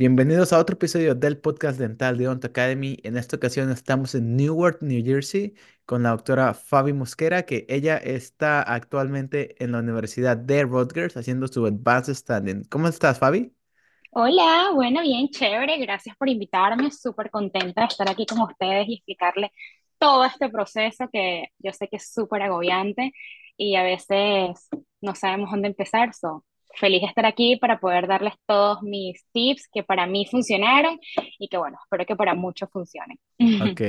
[0.00, 2.98] Bienvenidos a otro episodio del podcast dental de Ont Academy.
[3.02, 7.96] En esta ocasión estamos en Newark, New Jersey, con la doctora Fabi Mosquera, que ella
[7.96, 12.62] está actualmente en la Universidad de Rutgers haciendo su Advanced Standing.
[12.70, 13.52] ¿Cómo estás, Fabi?
[14.12, 18.94] Hola, bueno, bien, chévere, gracias por invitarme, súper contenta de estar aquí con ustedes y
[18.94, 19.50] explicarles
[19.98, 23.12] todo este proceso que yo sé que es súper agobiante
[23.56, 24.68] y a veces
[25.00, 26.44] no sabemos dónde empezar, so,
[26.78, 30.98] feliz de estar aquí para poder darles todos mis tips que para mí funcionaron
[31.38, 33.18] y que bueno, espero que para muchos funcionen.
[33.60, 33.80] Ok.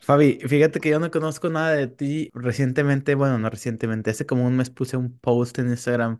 [0.00, 2.30] Fabi, fíjate que yo no conozco nada de ti.
[2.32, 6.18] Recientemente, bueno, no recientemente, hace como un mes puse un post en Instagram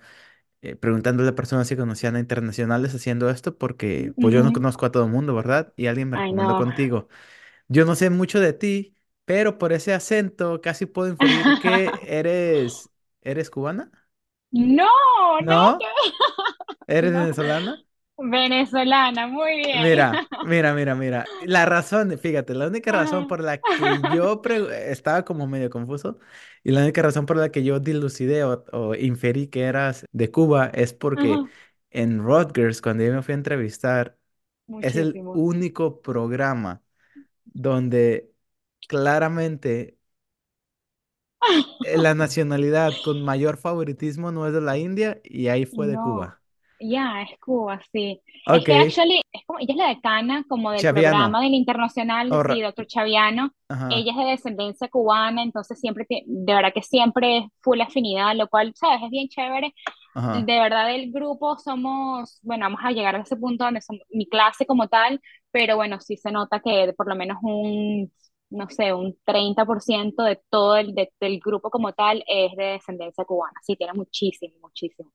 [0.63, 4.87] eh, preguntándole a personas si conocían a internacionales haciendo esto, porque pues yo no conozco
[4.87, 5.73] a todo el mundo, ¿verdad?
[5.77, 7.09] Y alguien me recomendó contigo.
[7.69, 12.91] Yo no sé mucho de ti, pero por ese acento casi puedo inferir que eres,
[13.23, 13.93] ¿eres cubana?
[14.53, 14.87] No,
[15.39, 15.89] ¿No?
[16.87, 17.85] ¿Eres No, venezolana?
[18.19, 19.91] venezolana, muy bien.
[19.93, 21.33] Mira, mira, mira, mira.
[21.39, 24.43] La razón, fíjate, la única razón por la que yo
[24.73, 26.19] estaba como medio confuso
[26.65, 30.31] y la única razón por la que yo dilucidé o, o inferí que eras de
[30.33, 31.51] Cuba es porque Ajá,
[31.91, 34.19] en Rutgers, cuando yo me fui a entrevistar,
[34.81, 36.83] es el único programa
[37.45, 38.33] donde
[38.89, 39.99] claramente
[41.83, 46.01] la nacionalidad con mayor favoritismo no es de la India y ahí fue de No,
[46.01, 46.41] Cuba.
[46.81, 48.21] ya, es Cuba, sí.
[48.51, 51.43] Es Ok, que actually, es como, ella es la decana como del programa Chaviano.
[51.43, 53.53] del internacional, o sí, doctor Chaviano.
[53.69, 58.37] Ajá, Ella es de descendencia cubana, entonces siempre, de verdad que siempre es full afinidad,
[58.37, 59.75] lo cual, sabes, es bien chévere.
[60.15, 60.47] ajá.
[60.47, 64.29] De verdad, el grupo somos, bueno, vamos a llegar a ese punto donde somos mi
[64.29, 68.13] clase como tal, pero bueno, sí se nota que por lo menos un,
[68.51, 73.25] no sé, un 30% de todo el de- del grupo como tal es de descendencia
[73.25, 73.55] cubana.
[73.65, 75.13] Sí, tiene muchísimo, muchísimo.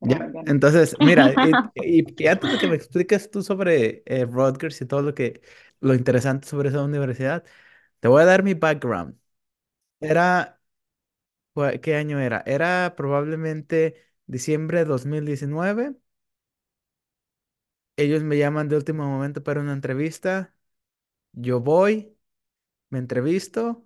[0.00, 4.86] Ya, entonces, mira, y, y- antes de que me expliques tú sobre eh, Rutgers y
[4.86, 5.40] todo lo que,
[5.80, 7.44] lo interesante sobre esa universidad,
[8.00, 9.18] te voy a dar mi background.
[10.00, 10.60] Era,
[11.82, 12.42] ¿qué año era?
[12.46, 13.96] Era probablemente
[14.26, 15.96] diciembre de 2019.
[17.96, 20.54] Ellos me llaman de último momento para una entrevista.
[21.32, 22.15] Yo voy,
[22.90, 23.84] me entrevisto.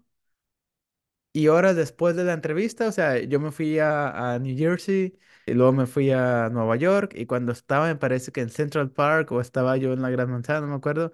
[1.33, 5.17] Y horas después de la entrevista, o sea, yo me fui a, a New Jersey
[5.47, 8.91] y luego me fui a Nueva York y cuando estaba, me parece que en Central
[8.91, 11.13] Park o estaba yo en la Gran Manzana, no me acuerdo,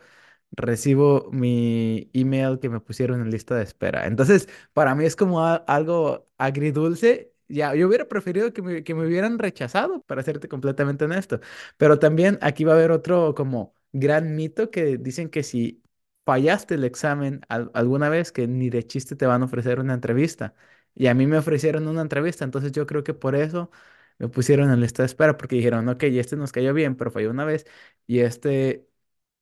[0.52, 4.06] recibo mi email que me pusieron en lista de espera.
[4.06, 7.32] Entonces, para mí es como a- algo agridulce.
[7.48, 11.40] Ya, yo hubiera preferido que me, que me hubieran rechazado, para serte completamente honesto.
[11.78, 15.82] Pero también aquí va a haber otro como gran mito que dicen que si
[16.26, 19.94] fallaste el examen al- alguna vez, que ni de chiste te van a ofrecer una
[19.94, 20.54] entrevista.
[20.94, 23.70] Y a mí me ofrecieron una entrevista, entonces yo creo que por eso
[24.18, 27.30] me pusieron en lista de espera, porque dijeron, ok, este nos cayó bien, pero falló
[27.30, 27.66] una vez,
[28.06, 28.88] y este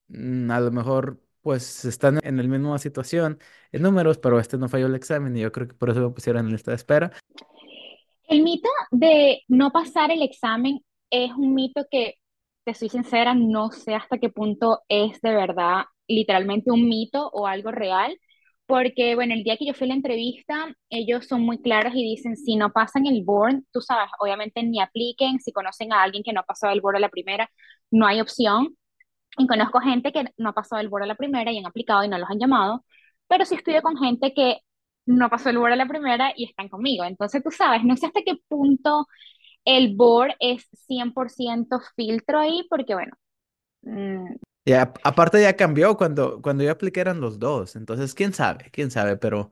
[0.09, 3.39] mm, a lo mejor pues están en la misma situación
[3.73, 6.11] en números, pero este no falló el examen, y yo creo que por eso me
[6.11, 7.13] pusieron en lista de espera.
[8.29, 10.81] El mito de no pasar el examen
[11.11, 12.17] es un mito que,
[12.65, 17.47] te soy sincera, no sé hasta qué punto es de verdad literalmente un mito o
[17.47, 18.19] algo real,
[18.67, 22.03] porque bueno, el día que yo fui a la entrevista, ellos son muy claros y
[22.03, 26.23] dicen, si no pasan el board, tú sabes, obviamente ni apliquen, si conocen a alguien
[26.25, 27.51] que no ha pasado el board a la primera,
[27.91, 28.77] no hay opción.
[29.39, 32.05] Y conozco gente que no ha pasado el board a la primera y han aplicado
[32.05, 32.85] y no los han llamado,
[33.29, 34.59] pero sí estudio con gente que
[35.07, 37.05] no pasó el board a la primera y están conmigo.
[37.05, 39.07] Entonces, tú sabes, no sé hasta qué punto
[39.65, 43.13] el board es 100% filtro ahí, porque bueno,
[44.65, 48.33] mm, Y a- aparte ya cambió cuando, cuando yo apliqué eran los dos, entonces quién
[48.33, 49.51] sabe, quién sabe, pero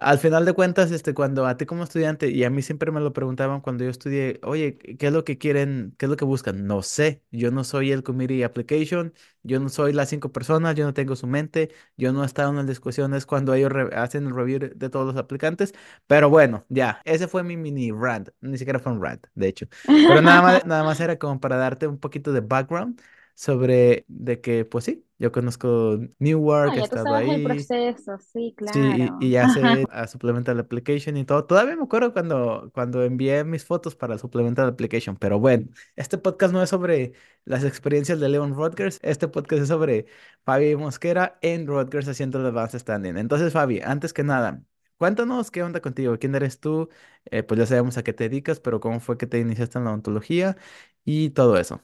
[0.00, 3.00] Al final de cuentas, este, cuando a ti como estudiante, y a mí siempre me
[3.00, 6.24] lo preguntaban cuando yo estudié, oye, ¿qué es lo que quieren, qué es lo que
[6.26, 6.66] buscan?
[6.66, 10.84] No sé, yo no soy el committee application, yo no soy las cinco personas, yo
[10.86, 14.34] no tengo su mente, yo no he estado en las discusiones cuando ellos hacen el
[14.36, 15.74] review de todos los aplicantes,
[16.06, 19.66] pero bueno, ya, ese fue mi mini rant, ni siquiera fue un rant, de hecho,
[20.06, 23.00] pero nada más, nada más era como para darte un poquito de background
[23.40, 27.42] sobre de que, pues sí, yo conozco no, Newark, he estado sabes el ahí.
[27.42, 29.48] proceso, sí, Sí, y, y a
[30.06, 31.44] Supplemental Application y todo.
[31.44, 35.66] Todavía me acuerdo cuando, cuando envié mis fotos para Supplemental Application, pero bueno,
[35.96, 37.12] este podcast no es sobre
[37.44, 40.06] las experiencias de Leon Rodgers, este podcast es sobre
[40.44, 43.16] Fabi Mosquera en Rodgers haciendo el Advanced Standing.
[43.16, 44.62] Entonces, Fabi, antes que nada,
[44.98, 46.88] cuéntanos qué onda contigo, quién eres tú,
[47.26, 49.84] Eh, pues ya sabemos a qué te dedicas, pero cómo fue que te iniciaste en
[49.84, 50.56] la odontología
[51.04, 51.82] y todo eso.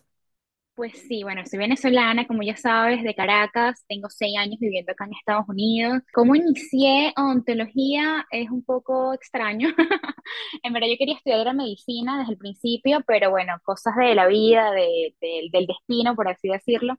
[0.76, 5.06] Pues sí, bueno, soy venezolana, como ya sabes, de Caracas, tengo seis años viviendo acá
[5.06, 6.02] en Estados Unidos.
[6.12, 8.26] ¿Cómo inicié odontología?
[8.30, 9.70] Es un poco extraño.
[10.62, 14.26] En verdad yo quería estudiar la medicina desde el principio, pero bueno, cosas de la
[14.26, 16.94] vida, de- de- del destino, por así decirlo.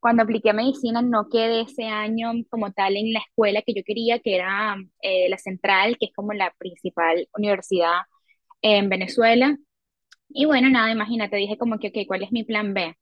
[0.00, 3.82] Cuando apliqué a medicina no quedé ese año como tal en la escuela que yo
[3.84, 8.02] quería, que era eh, la Central, que es como la principal universidad
[8.62, 9.56] en Venezuela.
[10.30, 12.96] Y bueno, nada, imagínate, dije como que, ok, ¿cuál es mi plan B?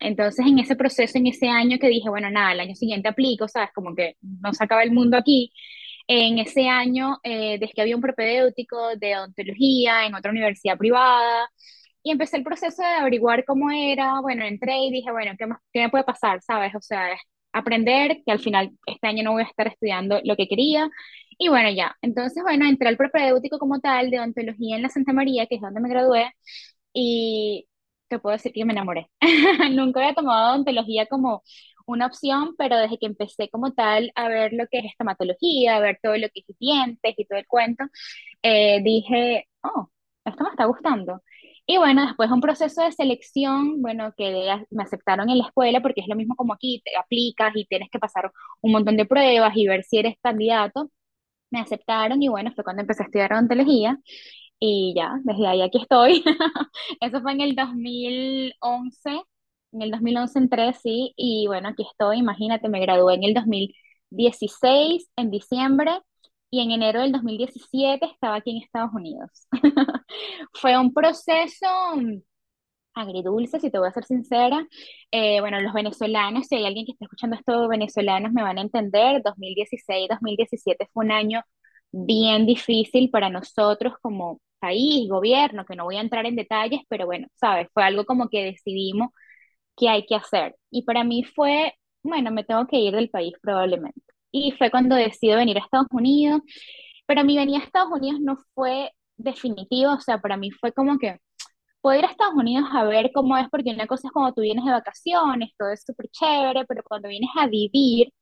[0.00, 3.48] Entonces, en ese proceso, en ese año que dije, bueno, nada, el año siguiente aplico,
[3.48, 3.70] ¿sabes?
[3.74, 5.52] Como que no se acaba el mundo aquí.
[6.08, 11.48] En ese año, eh, desde que había un propedéutico de odontología en otra universidad privada,
[12.02, 14.20] y empecé el proceso de averiguar cómo era.
[14.20, 16.42] Bueno, entré y dije, bueno, ¿qué más, qué me puede pasar?
[16.42, 16.74] ¿Sabes?
[16.74, 17.06] O sea,
[17.52, 20.88] aprender, que al final este año no voy a estar estudiando lo que quería.
[21.38, 21.96] Y bueno, ya.
[22.02, 25.60] Entonces, bueno, entré al propedéutico como tal de odontología en la Santa María, que es
[25.60, 26.32] donde me gradué.
[26.92, 27.66] Y
[28.12, 29.08] te puedo decir que me enamoré.
[29.72, 31.42] Nunca había tomado odontología como
[31.86, 35.80] una opción, pero desde que empecé como tal a ver lo que es estomatología, a
[35.80, 37.84] ver todo lo que es dientes y todo el cuento,
[38.42, 39.88] eh, dije, oh,
[40.24, 41.22] esto me está gustando.
[41.66, 45.80] Y bueno, después de un proceso de selección, bueno, que me aceptaron en la escuela,
[45.80, 48.30] porque es lo mismo como aquí, te aplicas y tienes que pasar
[48.60, 50.90] un montón de pruebas y ver si eres candidato.
[51.50, 53.98] Me aceptaron y bueno, fue cuando empecé a estudiar odontología.
[54.64, 56.22] Y ya, desde ahí aquí estoy.
[57.00, 59.10] Eso fue en el 2011.
[59.72, 62.18] En el 2011 entré, sí, y bueno, aquí estoy.
[62.18, 65.90] Imagínate, me gradué en el 2016, en diciembre,
[66.48, 69.48] y en enero del 2017 estaba aquí en Estados Unidos.
[70.52, 71.66] Fue un proceso
[72.94, 74.64] agridulce, si te voy a ser sincera.
[75.10, 78.62] Eh, bueno, los venezolanos, si hay alguien que está escuchando esto, venezolanos me van a
[78.62, 79.22] entender.
[79.24, 81.42] 2016, 2017 fue un año
[81.92, 87.06] bien difícil para nosotros como país, gobierno, que no voy a entrar en detalles, pero
[87.06, 89.10] bueno, sabes, fue algo como que decidimos
[89.76, 90.56] que hay que hacer.
[90.70, 94.00] Y para mí fue, bueno, me tengo que ir del país probablemente.
[94.30, 96.42] Y fue cuando decido venir a Estados Unidos,
[97.06, 100.98] pero mi venida a Estados Unidos no fue definitivo, o sea, para mí fue como
[100.98, 101.18] que
[101.80, 104.42] puedo ir a Estados Unidos a ver cómo es, porque una cosa es cuando tú
[104.42, 108.12] vienes de vacaciones, todo es súper chévere, pero cuando vienes a vivir,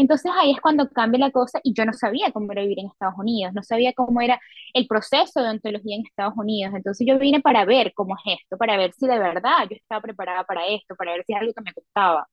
[0.00, 2.86] entonces ahí es cuando cambia la cosa y yo no sabía cómo era vivir en
[2.86, 4.40] Estados Unidos, no sabía cómo era
[4.74, 8.56] el proceso de ontología en Estados Unidos, entonces yo vine para ver cómo es esto,
[8.56, 11.52] para ver si de verdad yo estaba preparada para esto, para ver si es algo
[11.54, 12.26] que me gustaba.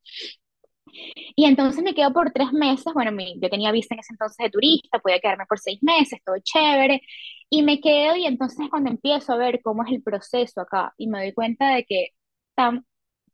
[1.36, 4.38] Y entonces me quedo por tres meses, bueno, mi, yo tenía visa en ese entonces
[4.38, 7.02] de turista, podía quedarme por seis meses, todo chévere,
[7.50, 11.08] y me quedo y entonces cuando empiezo a ver cómo es el proceso acá y
[11.08, 12.10] me doy cuenta de que
[12.56, 12.86] tan,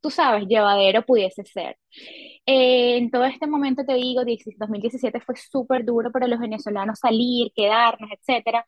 [0.03, 1.77] tú sabes, llevadero pudiese ser.
[2.45, 4.21] Eh, en todo este momento te digo,
[4.57, 8.65] 2017 fue súper duro para los venezolanos salir, quedarnos, etcétera.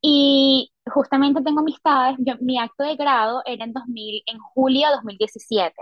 [0.00, 4.94] Y justamente tengo amistades, yo, mi acto de grado era en, 2000, en julio de
[4.96, 5.74] 2017.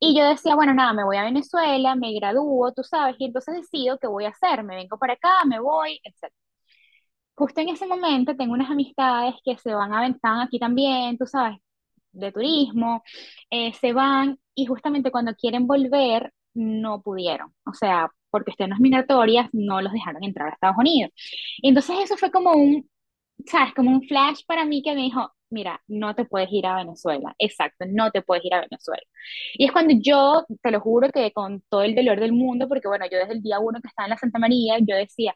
[0.00, 3.56] Y yo decía, bueno, nada, me voy a Venezuela, me gradúo, tú sabes, y entonces
[3.56, 6.32] decido qué voy a hacer, me vengo para acá, me voy, etc.
[7.34, 11.26] Justo en ese momento tengo unas amistades que se van a Ventán aquí también, tú
[11.26, 11.58] sabes,
[12.18, 13.02] de turismo,
[13.50, 19.48] eh, se van y justamente cuando quieren volver no pudieron, o sea, por cuestiones migratorias
[19.52, 21.12] no los dejaron entrar a Estados Unidos.
[21.62, 22.88] Entonces eso fue como un,
[23.46, 26.76] sabes, como un flash para mí que me dijo, mira, no te puedes ir a
[26.76, 29.02] Venezuela, exacto, no te puedes ir a Venezuela.
[29.54, 32.88] Y es cuando yo, te lo juro que con todo el dolor del mundo, porque
[32.88, 35.34] bueno, yo desde el día uno que estaba en la Santa María, yo decía,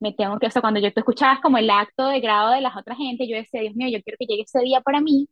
[0.00, 2.60] me tengo que, o sea, cuando yo tú escuchabas como el acto de grado de
[2.60, 5.28] las otras gente, yo decía, Dios mío, yo quiero que llegue ese día para mí.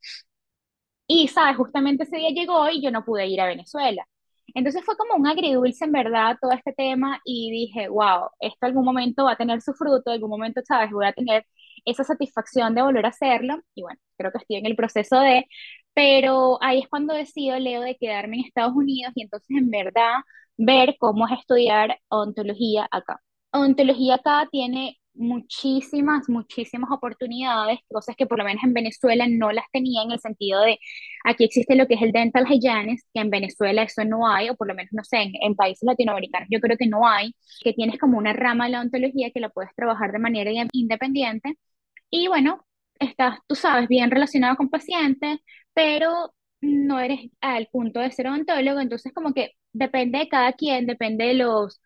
[1.06, 1.56] Y, ¿sabes?
[1.56, 4.06] Justamente ese día llegó y yo no pude ir a Venezuela.
[4.54, 8.84] Entonces fue como un agridulce en verdad todo este tema y dije, wow, esto algún
[8.84, 10.90] momento va a tener su fruto, algún momento, ¿sabes?
[10.92, 11.44] Voy a tener
[11.84, 13.56] esa satisfacción de volver a hacerlo.
[13.74, 15.46] Y bueno, creo que estoy en el proceso de,
[15.92, 20.14] pero ahí es cuando decido, Leo, de quedarme en Estados Unidos y entonces en verdad
[20.56, 23.20] ver cómo es estudiar odontología acá.
[23.52, 29.64] Odontología acá tiene muchísimas, muchísimas oportunidades, cosas que por lo menos en Venezuela no las
[29.72, 30.78] tenía en el sentido de
[31.24, 34.56] aquí existe lo que es el dental hygienist, que en Venezuela eso no hay, o
[34.56, 37.72] por lo menos no sé, en, en países latinoamericanos yo creo que no hay, que
[37.72, 41.56] tienes como una rama de la odontología que la puedes trabajar de manera independiente.
[42.10, 42.64] Y bueno,
[42.98, 45.38] estás, tú sabes, bien relacionado con pacientes,
[45.74, 50.86] pero no eres al punto de ser odontólogo, entonces como que depende de cada quien,
[50.86, 51.80] depende de los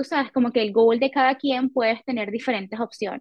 [0.00, 3.20] tú sabes, como que el goal de cada quien puedes tener diferentes opciones.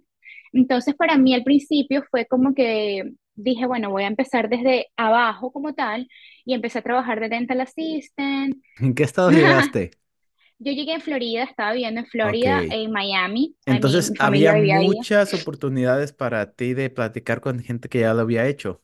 [0.54, 3.04] Entonces, para mí al principio fue como que
[3.36, 6.08] dije, bueno, voy a empezar desde abajo como tal
[6.46, 8.56] y empecé a trabajar de dental assistant.
[8.80, 9.92] ¿En qué estado llegaste?
[10.60, 12.06] Yo llegué en Florida, estaba viviendo en.
[12.06, 13.56] Florida, en Miami.
[13.66, 14.88] Entonces, había ahí.
[14.88, 18.82] muchas oportunidades para ti de platicar con gente que ya lo había hecho.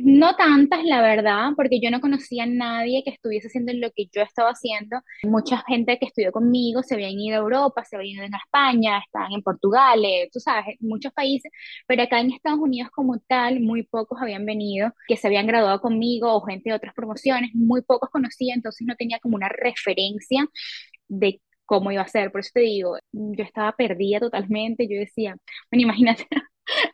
[0.00, 4.06] No tantas, la verdad, porque yo no conocía a nadie que estuviese haciendo lo que
[4.12, 4.98] yo estaba haciendo.
[5.24, 8.98] Mucha gente que estudió conmigo se habían ido a Europa, se habían ido a España,
[8.98, 11.50] estaban en Portugal, eh, tú sabes, muchos países,
[11.86, 15.80] pero acá en Estados Unidos como tal, muy pocos habían venido, que se habían graduado
[15.80, 20.46] conmigo o gente de otras promociones, muy pocos conocía, entonces no tenía como una referencia
[21.08, 22.30] de cómo iba a ser.
[22.32, 25.36] Por eso te digo, yo estaba perdida totalmente, yo decía,
[25.70, 26.26] bueno, imagínate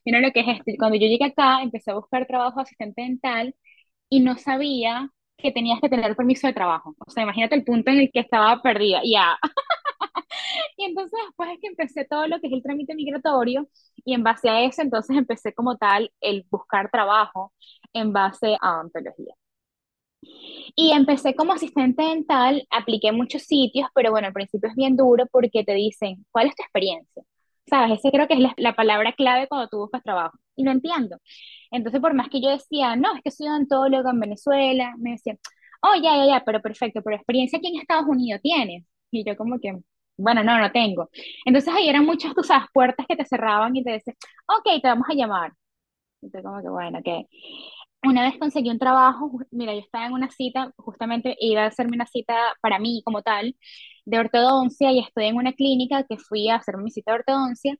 [0.04, 0.72] Mira lo que es esto.
[0.78, 3.54] Cuando yo llegué acá, empecé a buscar trabajo de asistente dental
[4.10, 6.94] y no sabía que tenías que tener permiso de trabajo.
[7.06, 9.00] O sea, imagínate el punto en el que estaba perdida.
[9.04, 9.38] Ya.
[10.76, 13.68] Y entonces después es que empecé todo lo que es el trámite migratorio
[14.04, 17.52] y en base a eso entonces empecé como tal el buscar trabajo
[17.92, 19.34] en base a ontología.
[20.76, 25.26] Y empecé como asistente dental, apliqué muchos sitios, pero bueno, al principio es bien duro
[25.30, 27.22] porque te dicen, ¿cuál es tu experiencia?
[27.68, 27.98] ¿Sabes?
[27.98, 30.38] Ese creo que es la, la palabra clave cuando tú buscas trabajo.
[30.56, 31.18] Y lo entiendo.
[31.70, 35.38] Entonces, por más que yo decía, no, es que soy odontóloga en Venezuela, me decían,
[35.82, 38.84] oh, ya, ya, ya, pero perfecto, pero experiencia aquí en Estados Unidos tienes.
[39.10, 39.78] Y yo como que,
[40.16, 41.10] bueno, no, no tengo.
[41.44, 44.16] Entonces ahí eran muchas, tú puertas que te cerraban y te decían,
[44.48, 45.52] ok, te vamos a llamar.
[46.22, 47.08] Y tú como que, bueno, ok.
[48.05, 51.97] Una vez conseguí un trabajo, mira, yo estaba en una cita, justamente iba a hacerme
[51.97, 53.57] una cita para mí como tal,
[54.07, 57.76] de ortodoncia, y estoy en una clínica que fui a hacerme mi cita de ortodoncia,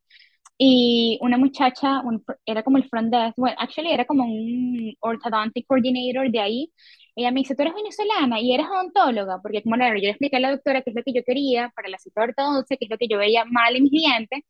[0.57, 5.67] y una muchacha, un era como el front desk, bueno, actually era como un orthodontic
[5.67, 6.73] coordinator de ahí,
[7.15, 10.37] ella me dice, tú eres venezolana y eres odontóloga, porque como claro, yo le expliqué
[10.37, 12.85] a la doctora qué es lo que yo quería para la cita de ortodoncia, qué
[12.85, 14.41] es lo que yo veía mal en mis dientes,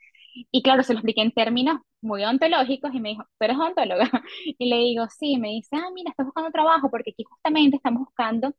[0.52, 4.10] y claro, se lo expliqué en términos muy ontológicos y me dijo, ¿tú eres odontóloga?
[4.60, 8.02] Y le digo, sí, me dice, ah, mira, estás buscando trabajo porque aquí justamente estamos
[8.06, 8.54] buscando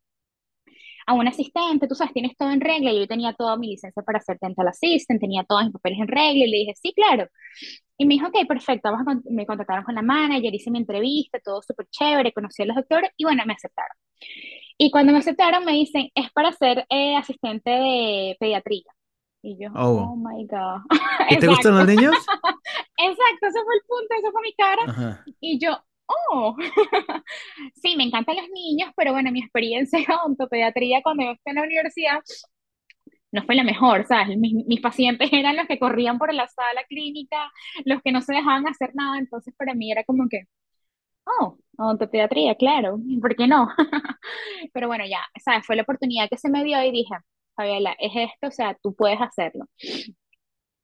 [1.07, 2.93] a un asistente, tú sabes, tienes todo en regla.
[2.93, 6.45] Yo tenía toda mi licencia para ser dental assistant, tenía todos mis papeles en regla
[6.45, 7.27] y le dije, sí, claro.
[7.97, 11.39] Y me dijo, ok, perfecto, vamos con- me contactaron con la manager, hice mi entrevista,
[11.43, 13.95] todo súper chévere, conocí a los doctores y bueno, me aceptaron.
[14.77, 18.83] Y cuando me aceptaron me dicen, es para ser eh, asistente de pediatría.
[19.43, 20.13] Y yo, Oh.
[20.13, 20.81] oh my God.
[21.29, 22.15] ¿Y te gustan los niños?
[22.97, 24.83] Exacto, ese fue el punto, esa fue mi cara.
[24.87, 25.23] Ajá.
[25.39, 26.55] Y yo, oh,
[27.81, 31.55] sí, me encantan los niños, pero bueno, mi experiencia en odontopediatría cuando yo estuve en
[31.55, 32.19] la universidad
[33.31, 34.37] no fue la mejor, ¿sabes?
[34.37, 37.49] Mis, mis pacientes eran los que corrían por la sala clínica,
[37.85, 40.43] los que no se dejaban hacer nada, entonces para mí era como que,
[41.25, 43.69] oh, odontopediatría, claro, ¿por qué no?
[44.73, 45.65] Pero bueno, ya, ¿sabes?
[45.65, 47.15] Fue la oportunidad que se me dio y dije,
[47.61, 49.65] Fabiola, es esto, o sea, tú puedes hacerlo.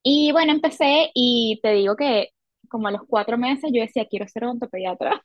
[0.03, 2.29] Y bueno, empecé y te digo que
[2.69, 5.23] como a los cuatro meses yo decía, quiero ser odontopediatra.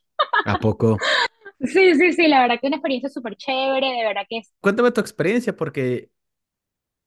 [0.53, 0.89] ¿A poco?
[1.61, 4.53] Sí, sí, sí, la verdad que una experiencia súper chévere, de verdad que es...
[4.61, 6.11] Cuéntame tu experiencia, porque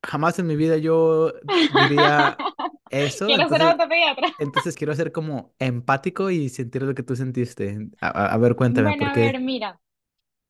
[0.04, 1.34] jamás en mi vida yo
[1.70, 2.44] diría
[2.90, 4.28] eso, Quiero ser entonces, odontopediatra.
[4.38, 7.90] entonces quiero ser como empático y sentir lo que tú sentiste.
[8.02, 9.80] A, a- ver, cuéntame, Bueno, ¿por a ver, mira,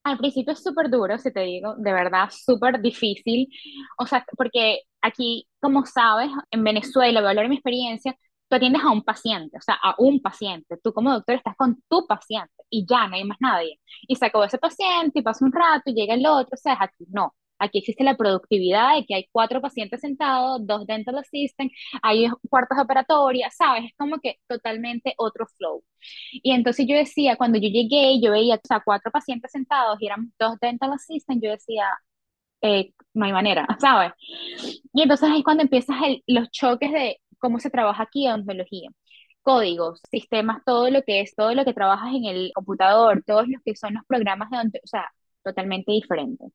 [0.06, 3.50] al principio es súper duro, si te digo, de verdad, súper difícil.
[3.98, 8.16] O sea, porque aquí, como sabes, en Venezuela, voy a hablar de mi experiencia,
[8.48, 10.78] tú atiendes a un paciente, o sea, a un paciente.
[10.84, 13.80] Tú como doctor estás con tu paciente y ya, no hay más nadie.
[14.08, 16.78] Y se acabó ese paciente y pasa un rato y llega el otro, o sea,
[16.80, 17.34] aquí no.
[17.60, 21.72] Aquí existe la productividad de que hay cuatro pacientes sentados, dos dental assistant,
[22.02, 23.86] hay cuartos de operatoria, ¿sabes?
[23.86, 25.84] Es como que totalmente otro flow.
[26.32, 30.08] Y entonces yo decía, cuando yo llegué, yo veía, o sea, cuatro pacientes sentados y
[30.08, 31.86] eran dos dental assistants, yo decía,
[32.62, 34.14] eh, no hay manera, ¿sabes?
[34.94, 35.98] Y entonces es cuando empiezas
[36.28, 38.90] los choques de cómo se trabaja aquí odontología.
[39.42, 43.62] Códigos, sistemas, todo lo que es, todo lo que trabajas en el computador, todos los
[43.64, 45.12] que son los programas de o sea,
[45.44, 46.46] totalmente diferente.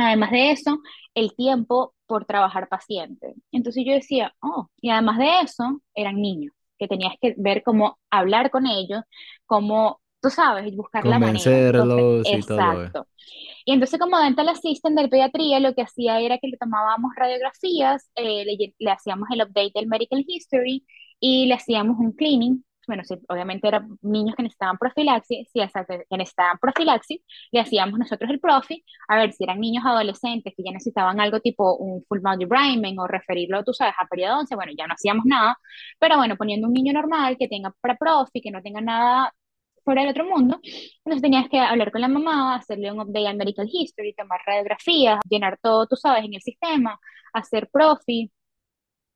[0.00, 0.78] Además de eso,
[1.14, 3.34] el tiempo por trabajar paciente.
[3.52, 7.98] Entonces yo decía, oh, y además de eso, eran niños, que tenías que ver cómo
[8.10, 9.02] hablar con ellos,
[9.46, 11.52] cómo, tú sabes, buscar la manera.
[11.52, 12.74] Entonces, Convencerlos y todo.
[12.78, 12.92] eh.
[12.92, 13.06] exacto.
[13.64, 18.10] Y entonces como dental assistant del pediatría, lo que hacía era que le tomábamos radiografías,
[18.14, 20.84] eh, le, le hacíamos el update del medical history
[21.20, 22.64] y le hacíamos un cleaning.
[22.86, 27.20] Bueno, sí, obviamente eran niños que necesitaban profilaxis, si exacto, que necesitaban profilaxis,
[27.52, 31.40] le hacíamos nosotros el profi, a ver si eran niños adolescentes que ya necesitaban algo
[31.40, 35.24] tipo un full body debridement o referirlo, tú sabes, a periodoncia, bueno, ya no hacíamos
[35.26, 35.56] nada,
[35.98, 39.32] pero bueno, poniendo un niño normal que tenga pre-profi, que no tenga nada
[39.84, 43.36] fuera del otro mundo, entonces tenías que hablar con la mamá, hacerle un update al
[43.36, 46.98] medical history, tomar radiografías, llenar todo, tú sabes, en el sistema,
[47.32, 48.30] hacer profi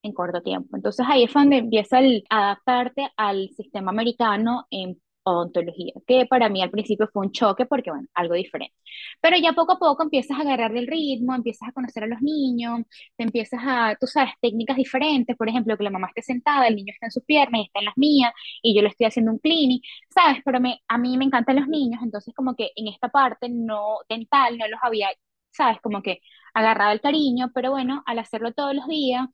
[0.05, 0.77] en corto tiempo.
[0.77, 6.63] Entonces ahí es donde empieza el adaptarte al sistema americano en odontología, que para mí
[6.63, 8.77] al principio fue un choque porque, bueno, algo diferente.
[9.23, 12.21] Pero ya poco a poco empiezas a agarrar el ritmo, empiezas a conocer a los
[12.21, 12.81] niños,
[13.17, 16.77] te empiezas a, tú sabes, técnicas diferentes, por ejemplo, que la mamá esté sentada, el
[16.77, 18.33] niño está en sus piernas y está en las mías,
[18.63, 20.43] y yo le estoy haciendo un clinic, ¿sabes?
[20.45, 23.99] Pero me, a mí me encantan los niños, entonces como que en esta parte no
[24.09, 25.09] dental no los había,
[25.51, 25.81] ¿sabes?
[25.83, 26.21] Como que
[26.55, 29.29] agarrado el cariño, pero bueno, al hacerlo todos los días,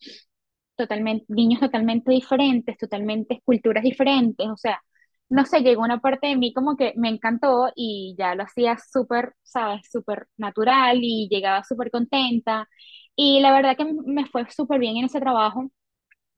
[0.81, 4.81] totalmente, niños totalmente diferentes, totalmente culturas diferentes, o sea,
[5.29, 8.77] no sé, llegó una parte de mí como que me encantó y ya lo hacía
[8.79, 9.83] súper, ¿sabes?
[9.91, 12.69] Súper natural y llegaba súper contenta.
[13.17, 15.71] Y la verdad que me fue súper bien en ese trabajo,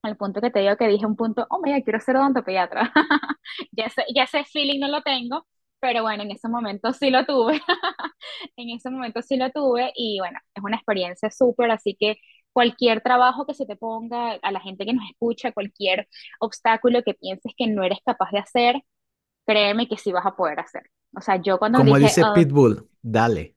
[0.02, 2.92] al punto que te digo que dije un punto, oh, mira, quiero ser odontopediatra.
[3.72, 5.46] ya, ese, ya ese feeling no lo tengo,
[5.80, 7.60] pero bueno, en ese momento sí lo tuve.
[8.56, 12.16] en ese momento sí lo tuve y bueno, es una experiencia súper, así que
[12.52, 16.08] cualquier trabajo que se te ponga, a la gente que nos escucha, cualquier
[16.40, 18.82] obstáculo que pienses que no eres capaz de hacer,
[19.46, 20.84] créeme que sí vas a poder hacer.
[21.16, 23.56] O sea, yo cuando Como dije, dice "Oh, Pitbull, dale.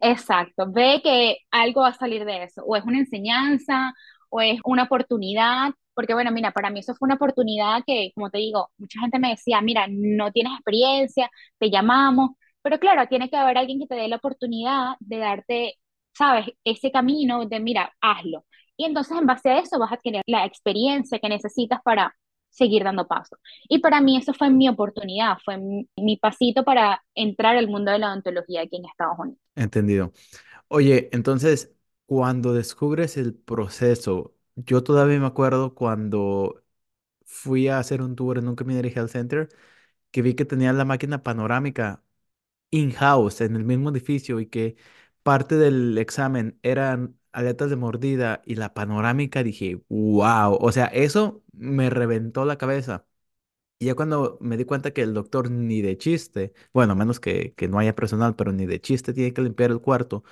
[0.00, 3.92] exacto, ve que algo va a salir de eso, o es una enseñanza,
[4.30, 8.30] o es una oportunidad, porque bueno, mira, para mí eso fue una oportunidad que, como
[8.30, 12.30] te digo, mucha gente me decía, mira, no tienes experiencia, te llamamos,
[12.62, 15.74] pero claro, tiene que haber alguien que te dé la oportunidad de darte,
[16.16, 18.44] sabes, ese camino de, mira, hazlo.
[18.76, 22.14] Y entonces en base a eso vas a tener la experiencia que necesitas para
[22.50, 23.38] seguir dando pasos.
[23.68, 27.98] Y para mí eso fue mi oportunidad, fue mi, pasito para entrar al mundo de
[27.98, 29.40] la odontología aquí en Estados Unidos.
[29.54, 30.12] Entendido.
[30.68, 31.74] Oye, entonces,
[32.06, 36.62] cuando descubres el proceso, yo todavía me acuerdo cuando
[37.24, 39.48] fui a hacer un tour en un Community Health Center
[40.10, 42.02] que vi que tenía la máquina panorámica
[42.70, 44.76] in-house en el mismo edificio y que
[45.26, 51.44] parte del examen eran aletas de mordida y la panorámica, dije, wow, o sea, eso
[51.52, 53.06] me reventó la cabeza.
[53.78, 57.54] Y ya cuando me di cuenta que el doctor ni de chiste, bueno, menos que,
[57.56, 60.24] que no haya personal, pero ni de chiste tiene que limpiar el cuarto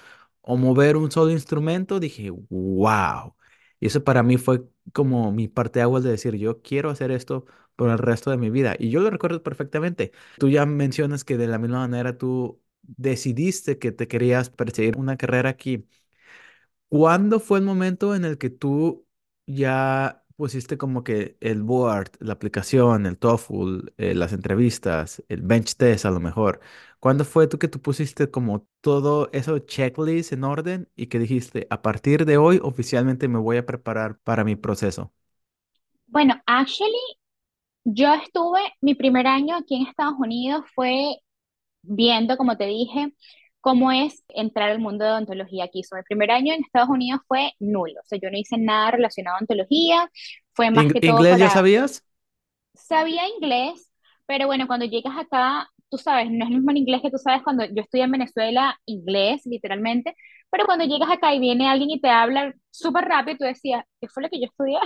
[0.42, 3.34] o mover un solo instrumento, dije, wow.
[3.80, 7.46] Y eso para mí fue como mi parteaguas de decir, yo quiero hacer esto
[7.76, 8.76] por el resto de mi vida.
[8.78, 10.12] Y yo lo recuerdo perfectamente.
[10.38, 15.17] Tú ya mencionas que de la misma manera tú decidiste que te querías perseguir una
[15.17, 15.87] carrera aquí.
[16.88, 19.07] ¿Cuándo fue el momento en el que tú
[19.47, 25.76] ya pusiste como que el board, la aplicación, el TOEFL, eh, las entrevistas, el bench
[25.76, 26.61] test a lo mejor?
[27.00, 31.67] ¿Cuándo fue tú que tú pusiste como todo eso checklist en orden y que dijiste,
[31.71, 35.12] a partir de hoy oficialmente me voy a preparar para mi proceso?
[36.07, 36.99] Bueno, actually,
[37.85, 41.16] yo estuve, mi primer año aquí en Estados Unidos fue
[41.87, 43.12] viendo, como te dije,
[43.61, 45.83] cómo es entrar al mundo de odontología aquí.
[45.85, 48.90] So, el primer año en Estados Unidos fue nulo, o sea, yo no hice nada
[48.92, 50.11] relacionado a odontología,
[50.53, 52.05] fue más ¿In- que todo ¿Inglés ya sabías?
[52.75, 53.90] sabía inglés,
[54.27, 57.42] pero bueno, cuando llegas acá, tú sabes, no es el mismo inglés que tú sabes
[57.42, 60.14] cuando yo estudié en Venezuela, inglés, literalmente,
[60.51, 64.09] pero cuando llegas acá y viene alguien y te habla súper rápido, tú decías, ¿qué
[64.09, 64.79] fue lo que yo estudié?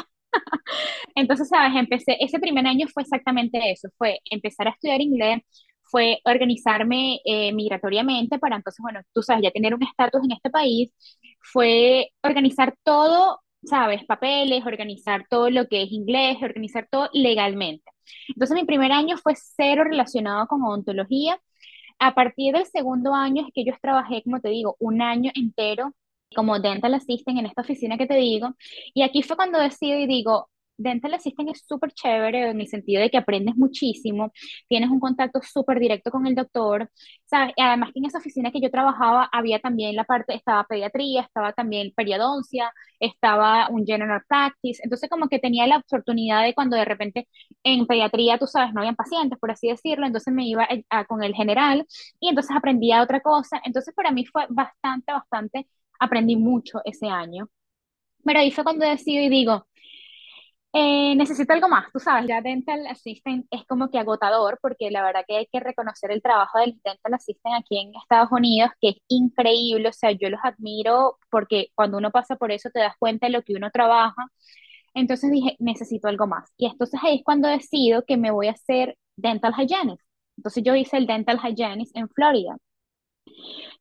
[1.15, 5.41] Entonces, sabes, empecé, ese primer año fue exactamente eso, fue empezar a estudiar inglés,
[5.91, 10.51] fue organizarme eh, migratoriamente para entonces, bueno, tú sabes, ya tener un estatus en este
[10.51, 10.93] país,
[11.41, 17.91] fue organizar todo, sabes, papeles, organizar todo lo que es inglés, organizar todo legalmente.
[18.29, 21.39] Entonces, mi primer año fue cero relacionado con odontología.
[21.99, 25.93] A partir del segundo año es que yo trabajé, como te digo, un año entero
[26.35, 28.55] como dental assistant en esta oficina que te digo.
[28.95, 30.49] Y aquí fue cuando decido y digo,
[30.79, 34.33] dental assistant es súper chévere en el sentido de que aprendes muchísimo,
[34.69, 36.91] tienes un contacto súper directo con el doctor,
[37.27, 37.53] ¿sabes?
[37.59, 41.53] Además que en esa oficina que yo trabajaba había también la parte, estaba pediatría, estaba
[41.53, 46.85] también periodoncia, estaba un general practice, entonces como que tenía la oportunidad de cuando de
[46.85, 47.29] repente
[47.63, 51.05] en pediatría, tú sabes, no habían pacientes, por así decirlo, entonces me iba a- a-
[51.05, 51.87] con el general
[52.21, 55.69] y entonces aprendía otra cosa, entonces para mí fue bastante, bastante
[56.01, 57.49] aprendí mucho ese año.
[58.25, 59.67] Pero ahí fue cuando decido y digo,
[60.73, 65.03] eh, necesito algo más, tú sabes, ya Dental Assistant es como que agotador, porque la
[65.03, 68.91] verdad que hay que reconocer el trabajo del Dental Assistant aquí en Estados Unidos, que
[68.91, 72.95] es increíble, o sea, yo los admiro porque cuando uno pasa por eso te das
[72.99, 74.27] cuenta de lo que uno trabaja.
[74.95, 76.51] Entonces dije, necesito algo más.
[76.59, 80.03] Y entonces ahí es cuando decido que me voy a hacer Dental Hygienist.
[80.37, 82.57] Entonces yo hice el Dental Hygienist en Florida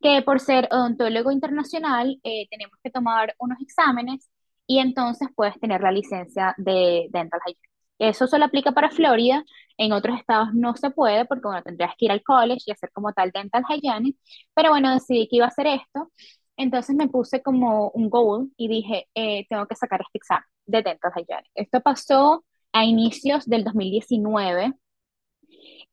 [0.02, 4.30] que por ser odontólogo internacional eh, tenemos que tomar unos exámenes
[4.68, 7.62] y entonces puedes tener la licencia de Dental Hygiene.
[8.00, 9.44] Eso solo aplica para Florida,
[9.78, 12.92] en otros estados no se puede porque bueno, tendrías que ir al college y hacer
[12.94, 14.14] como tal Dental Hygiene,
[14.54, 16.12] pero bueno, decidí que iba a hacer esto,
[16.58, 20.82] entonces me puse como un goal y dije, eh, tengo que sacar este examen de
[20.84, 21.44] Dental Hygiene.
[21.56, 24.74] Esto pasó a inicios del 2019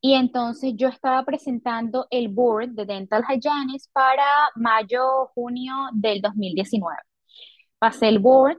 [0.01, 4.23] Y entonces yo estaba presentando el board de Dental Hygienics para
[4.55, 6.97] mayo, junio del 2019.
[7.85, 8.57] Pasé el board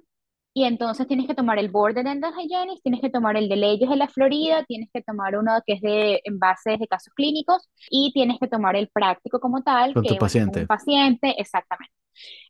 [0.54, 3.56] y entonces tienes que tomar el board de Dental Hygienics, tienes que tomar el de
[3.56, 7.68] leyes de la Florida, tienes que tomar uno que es de envases de casos clínicos
[7.90, 10.64] y tienes que tomar el práctico como tal, Con tu que bueno, es con un
[10.64, 10.66] paciente.
[10.68, 11.92] paciente, exactamente.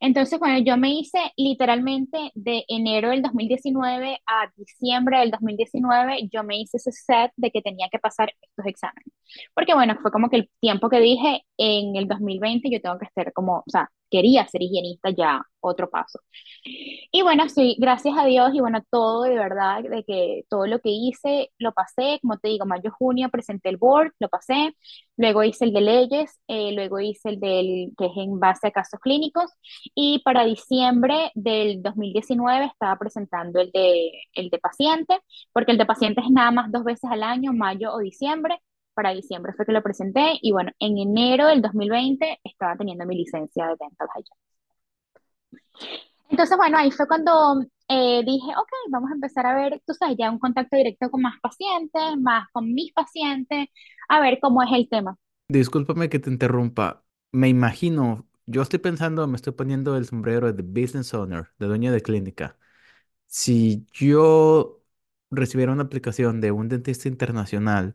[0.00, 6.44] Entonces, bueno, yo me hice literalmente de enero del 2019 a diciembre del 2019, yo
[6.44, 9.12] me hice ese set de que tenía que pasar estos exámenes.
[9.54, 13.06] Porque bueno, fue como que el tiempo que dije en el 2020 yo tengo que
[13.06, 16.20] estar como, o sea, quería ser higienista ya, otro paso.
[17.12, 20.80] Y bueno, sí, gracias a Dios y bueno, todo de verdad, de que todo lo
[20.80, 24.74] que hice lo pasé, como te digo, mayo, junio presenté el board, lo pasé,
[25.16, 28.70] luego hice el de leyes, eh, luego hice el del que es en base a
[28.70, 29.50] casos clínicos
[29.94, 35.18] y para diciembre del 2019 estaba presentando el de, el de paciente,
[35.52, 38.60] porque el de paciente es nada más dos veces al año, mayo o diciembre.
[38.96, 43.16] Para diciembre fue que lo presenté y bueno, en enero del 2020 estaba teniendo mi
[43.18, 44.40] licencia de Dental Hygiene.
[46.30, 50.16] Entonces, bueno, ahí fue cuando eh, dije, ok, vamos a empezar a ver, tú sabes,
[50.18, 53.68] ya un contacto directo con más pacientes, más con mis pacientes,
[54.08, 55.16] a ver cómo es el tema.
[55.48, 57.04] Discúlpame que te interrumpa.
[57.32, 61.92] Me imagino, yo estoy pensando, me estoy poniendo el sombrero de business owner, de dueño
[61.92, 62.58] de clínica.
[63.26, 64.82] Si yo
[65.30, 67.94] recibiera una aplicación de un dentista internacional,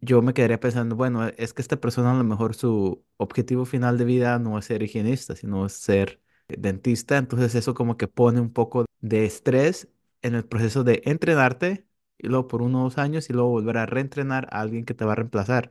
[0.00, 3.98] yo me quedaría pensando, bueno, es que esta persona a lo mejor su objetivo final
[3.98, 7.18] de vida no es ser higienista, sino ser dentista.
[7.18, 9.88] Entonces eso como que pone un poco de estrés
[10.22, 11.86] en el proceso de entrenarte
[12.18, 15.12] y luego por unos años y luego volver a reentrenar a alguien que te va
[15.12, 15.70] a reemplazar.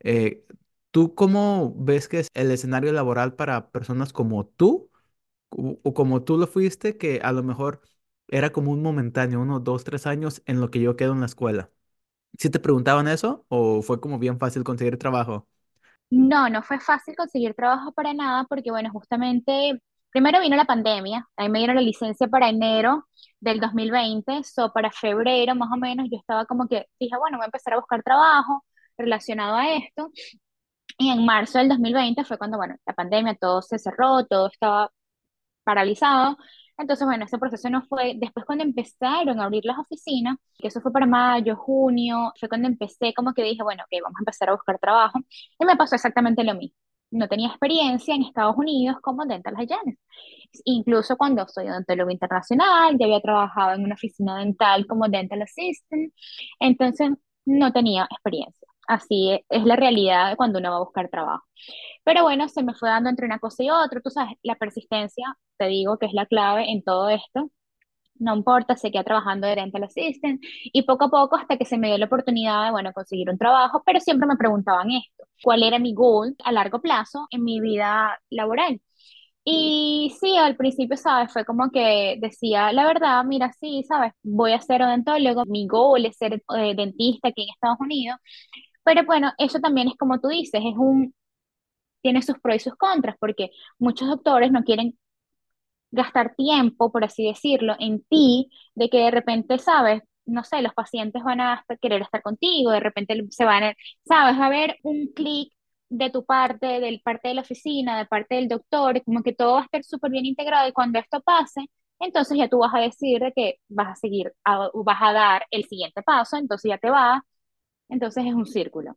[0.00, 0.44] Eh,
[0.92, 4.90] ¿tú cómo ves que es el escenario laboral para personas como tú
[5.50, 7.80] o como tú lo fuiste, que a lo mejor
[8.28, 11.26] era como un momentáneo, uno, dos, tres años en lo que yo quedo en la
[11.26, 11.70] escuela?
[12.38, 15.46] ¿Sí te preguntaban eso o fue como bien fácil conseguir trabajo?
[16.10, 21.28] No, no fue fácil conseguir trabajo para nada porque, bueno, justamente, primero vino la pandemia,
[21.36, 23.06] ahí me dieron la licencia para enero
[23.38, 27.44] del 2020, so para febrero más o menos yo estaba como que dije, bueno, voy
[27.44, 28.64] a empezar a buscar trabajo
[28.98, 30.10] relacionado a esto.
[30.98, 34.90] Y en marzo del 2020 fue cuando, bueno, la pandemia, todo se cerró, todo estaba
[35.64, 36.36] paralizado.
[36.80, 38.14] Entonces, bueno, ese proceso no fue.
[38.16, 42.68] Después, cuando empezaron a abrir las oficinas, que eso fue para mayo, junio, fue cuando
[42.68, 45.18] empecé, como que dije, bueno, ok, vamos a empezar a buscar trabajo.
[45.58, 46.76] Y me pasó exactamente lo mismo.
[47.10, 50.00] No tenía experiencia en Estados Unidos como dental hygienist.
[50.64, 56.12] Incluso cuando soy odontólogo internacional, ya había trabajado en una oficina dental como dental assistant.
[56.60, 57.10] Entonces,
[57.44, 58.59] no tenía experiencia.
[58.90, 61.44] Así es, la realidad cuando uno va a buscar trabajo.
[62.04, 64.00] Pero bueno, se me fue dando entre una cosa y otra.
[64.00, 65.26] Tú sabes, la persistencia,
[65.58, 67.50] te digo que es la clave en todo esto.
[68.16, 71.88] No importa, seguía trabajando de dental assistant y poco a poco hasta que se me
[71.88, 75.78] dio la oportunidad de, bueno, conseguir un trabajo, pero siempre me preguntaban esto, ¿cuál era
[75.80, 78.80] mi goal a largo plazo en mi vida laboral?
[79.44, 81.32] Y sí, al principio, ¿sabes?
[81.32, 84.12] Fue como que decía, la verdad, mira, sí, ¿sabes?
[84.22, 88.18] Voy a ser odontólogo, mi goal es ser eh, dentista aquí en Estados Unidos,
[88.84, 91.14] pero bueno, eso también es como tú dices, es un,
[92.02, 94.98] tiene sus pros y sus contras, porque muchos doctores no quieren
[95.90, 100.74] gastar tiempo, por así decirlo, en ti, de que de repente, sabes, no sé, los
[100.74, 104.76] pacientes van a querer estar contigo, de repente se van a, sabes, va a haber
[104.82, 105.52] un clic
[105.88, 109.54] de tu parte, del parte de la oficina, de parte del doctor, como que todo
[109.54, 111.66] va a estar súper bien integrado y cuando esto pase,
[111.98, 115.46] entonces ya tú vas a decir de que vas a seguir, a- vas a dar
[115.50, 117.24] el siguiente paso, entonces ya te va,
[117.90, 118.96] entonces es un círculo.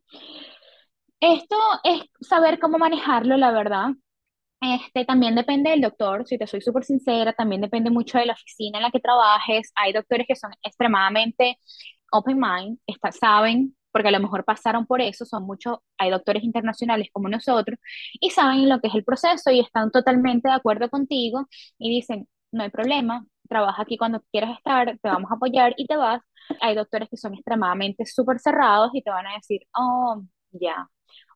[1.20, 3.92] Esto es saber cómo manejarlo, la verdad.
[4.62, 8.34] Este, también depende del doctor, si te soy súper sincera, también depende mucho de la
[8.34, 9.72] oficina en la que trabajes.
[9.76, 11.58] Hay doctores que son extremadamente
[12.12, 16.44] open mind, está- saben, porque a lo mejor pasaron por eso, son muchos, hay doctores
[16.44, 17.80] internacionales como nosotros,
[18.22, 21.48] y saben lo que es el proceso y están totalmente de acuerdo contigo
[21.80, 25.88] y dicen, no hay problema, trabaja aquí cuando quieras estar, te vamos a apoyar y
[25.88, 26.22] te vas.
[26.62, 30.88] Hay doctores que son extremadamente súper cerrados y te van a decir, oh, ya.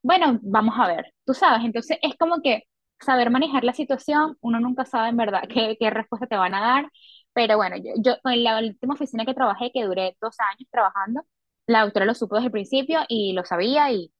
[0.03, 2.63] Bueno, vamos a ver, tú sabes, entonces es como que
[2.99, 6.61] saber manejar la situación, uno nunca sabe en verdad qué, qué respuesta te van a
[6.61, 6.91] dar,
[7.33, 11.23] pero bueno, yo, yo en la última oficina que trabajé, que duré dos años trabajando,
[11.67, 14.11] la doctora lo supo desde el principio y lo sabía y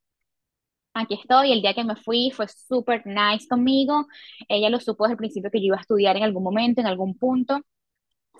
[0.93, 4.07] aquí estoy, el día que me fui fue súper nice conmigo,
[4.49, 6.87] ella lo supo desde el principio que yo iba a estudiar en algún momento, en
[6.87, 7.61] algún punto,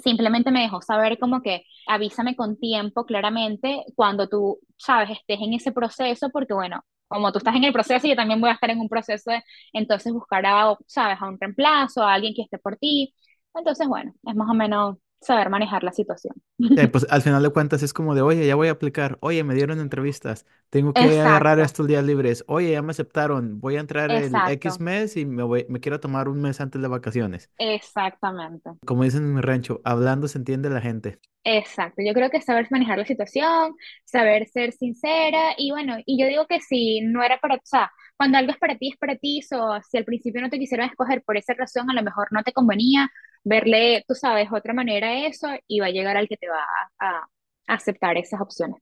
[0.04, 5.54] simplemente me dejó saber como que avísame con tiempo claramente cuando tú, sabes, estés en
[5.54, 8.70] ese proceso, porque bueno, como tú estás en el proceso, yo también voy a estar
[8.70, 9.42] en un proceso de,
[9.74, 13.14] entonces buscar a, sabes, a un reemplazo, a alguien que esté por ti.
[13.54, 16.36] Entonces, bueno, es más o menos saber manejar la situación.
[16.76, 19.44] Eh, pues al final de cuentas es como de, oye, ya voy a aplicar, oye,
[19.44, 23.78] me dieron entrevistas, tengo que agarrar Exacto, estos días libres, oye, ya me aceptaron, voy
[23.78, 26.80] a entrar el X exacto, mes y me voy, me quiero tomar un mes antes
[26.82, 27.50] de vacaciones.
[27.60, 28.72] exactamente.
[28.86, 31.20] Como dicen en mi rancho, hablando se entiende la gente.
[31.50, 36.28] Exacto, yo creo que saber manejar la situación, saber ser sincera y bueno, y yo
[36.28, 39.16] digo que si no era para, o sea, cuando algo es para ti, es para
[39.16, 42.28] ti, o si al principio no te quisieron escoger por esa razón, a lo mejor
[42.32, 43.10] no te convenía
[43.48, 46.60] verle, tú sabes, otra manera a eso y va a llegar al que te va
[47.00, 47.30] a, a
[47.76, 48.78] aceptar esas opciones.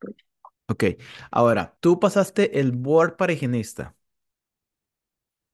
[0.68, 0.84] Ok,
[1.32, 3.96] ahora, tú pasaste el board para higienista.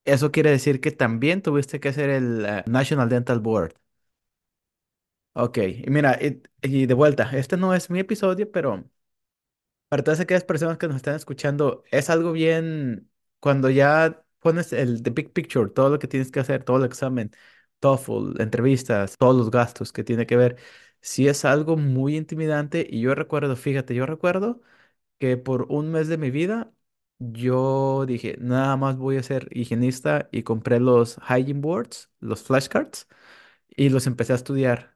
[0.05, 3.73] Eso quiere decir que también tuviste que hacer el eh, National Dental Board.
[5.33, 8.83] Ok, y mira, y, y de vuelta, este no es mi episodio, pero
[9.89, 15.03] para todas aquellas personas que nos están escuchando, es algo bien cuando ya pones el
[15.03, 17.31] the big picture, todo lo que tienes que hacer, todo el examen,
[17.81, 20.57] TOEFL, entrevistas, todos los gastos que tiene que ver,
[21.01, 24.61] sí es algo muy intimidante y yo recuerdo, fíjate, yo recuerdo
[25.19, 26.73] que por un mes de mi vida
[27.19, 33.07] yo dije, nada más voy a ser higienista y compré los hygiene boards, los flashcards
[33.75, 34.95] y los empecé a estudiar.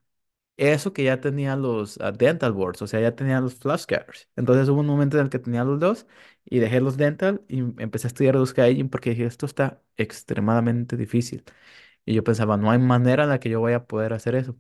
[0.58, 4.30] Eso que ya tenía los ah, dental boards, o sea, ya tenía los flashcards.
[4.38, 6.08] Entonces hubo un momento en el que tenía los dos
[6.46, 10.98] y dejé los dental y empecé a estudiar los hygiene porque dije, esto está extremadamente
[10.98, 11.44] difícil.
[12.06, 14.58] Y yo pensaba, no hay manera en la que yo vaya a poder hacer eso.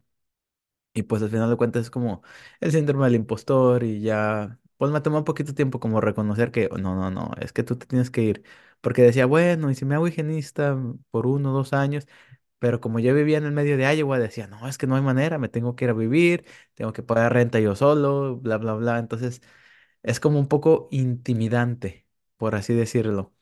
[0.93, 2.23] Y pues al final de cuentas es como
[2.62, 6.51] el síndrome del impostor y ya, pues me tomó un poquito de tiempo como reconocer
[6.51, 8.43] que no, no, no, es que tú te tienes que ir.
[8.81, 10.77] Porque decía, bueno, y si me hago higienista
[11.12, 12.08] por uno o dos años,
[12.60, 15.01] pero como yo vivía en el medio de Iowa, decía, no, es que no hay
[15.03, 18.73] manera, me tengo que ir a vivir, tengo que pagar renta yo solo, bla, bla,
[18.75, 18.99] bla.
[18.99, 19.41] Entonces
[20.03, 23.34] es como un poco intimidante, por así decirlo.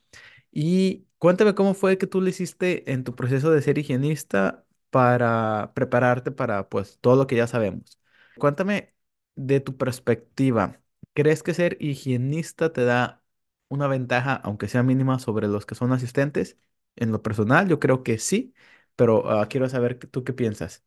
[0.52, 5.72] Y cuéntame cómo fue que tú le hiciste en tu proceso de ser higienista para
[5.76, 8.00] prepararte para pues todo lo que ya sabemos.
[8.38, 8.96] Cuéntame
[9.36, 10.82] de tu perspectiva.
[11.14, 13.24] ¿Crees que ser higienista te da
[13.70, 16.58] una ventaja, aunque sea mínima, sobre los que son asistentes?
[16.96, 18.54] En lo personal, yo creo que sí,
[18.96, 20.84] pero ah, quiero saber tú qué piensas.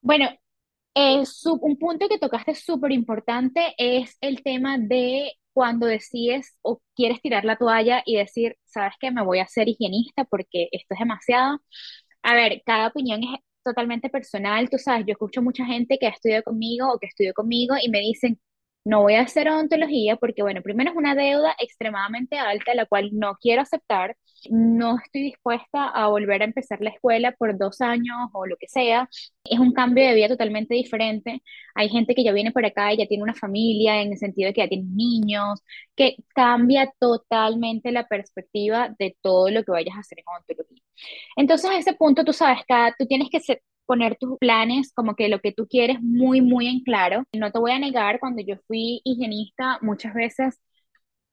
[0.00, 0.28] Bueno,
[0.96, 1.24] Eh,
[1.62, 7.44] un punto que tocaste súper importante es el tema de cuando decides o quieres tirar
[7.44, 11.58] la toalla y decir, sabes que me voy a ser higienista porque esto es demasiado.
[12.22, 14.70] A ver, cada opinión es totalmente personal.
[14.70, 17.90] Tú sabes, yo escucho mucha gente que ha estudiado conmigo o que estudió conmigo y
[17.90, 18.40] me dicen,
[18.84, 23.10] no voy a hacer odontología porque, bueno, primero es una deuda extremadamente alta, la cual
[23.12, 24.16] no quiero aceptar.
[24.50, 28.68] No estoy dispuesta a volver a empezar la escuela por dos años o lo que
[28.68, 29.08] sea.
[29.44, 31.42] Es un cambio de vida totalmente diferente.
[31.74, 34.48] Hay gente que ya viene por acá y ya tiene una familia, en el sentido
[34.48, 35.60] de que ya tiene niños,
[35.96, 40.82] que cambia totalmente la perspectiva de todo lo que vayas a hacer en odontología.
[41.36, 43.40] Entonces, a ese punto, tú sabes, cada, tú tienes que
[43.86, 47.24] poner tus planes, como que lo que tú quieres muy, muy en claro.
[47.32, 50.58] No te voy a negar, cuando yo fui higienista, muchas veces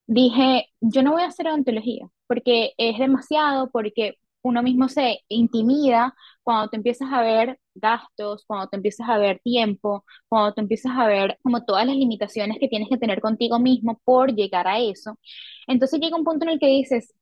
[0.06, 6.14] dije, yo no voy a hacer odontología, porque es demasiado, porque uno mismo se intimida
[6.42, 10.92] cuando te empiezas a ver gastos, cuando te empiezas a ver tiempo, cuando te empiezas
[10.96, 14.78] a ver como todas las limitaciones que tienes que tener contigo mismo por llegar a
[14.80, 15.18] eso.
[15.66, 17.12] Entonces llega un punto en el que dices,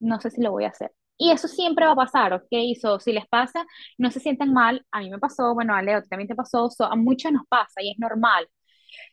[0.00, 0.92] no sé si lo voy a hacer.
[1.16, 2.46] Y eso siempre va a pasar, ¿ok?
[2.80, 3.64] So, si les pasa,
[3.98, 4.84] no se sientan mal.
[4.90, 7.80] A mí me pasó, bueno, a Leo también te pasó, so, a muchos nos pasa
[7.82, 8.48] y es normal.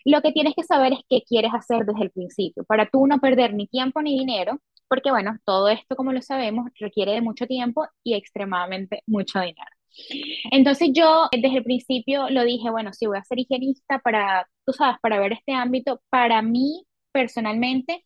[0.06, 3.20] Lo que tienes que saber es qué quieres hacer desde el principio, para tú no
[3.20, 7.46] perder ni tiempo ni dinero, porque bueno, todo esto, como lo sabemos, requiere de mucho
[7.48, 9.72] tiempo y extremadamente mucho dinero.
[10.52, 14.74] Entonces yo desde el principio lo dije, bueno, sí, voy a ser higienista para, tú
[14.74, 16.02] sabes, para ver este ámbito.
[16.10, 18.04] Para mí, personalmente,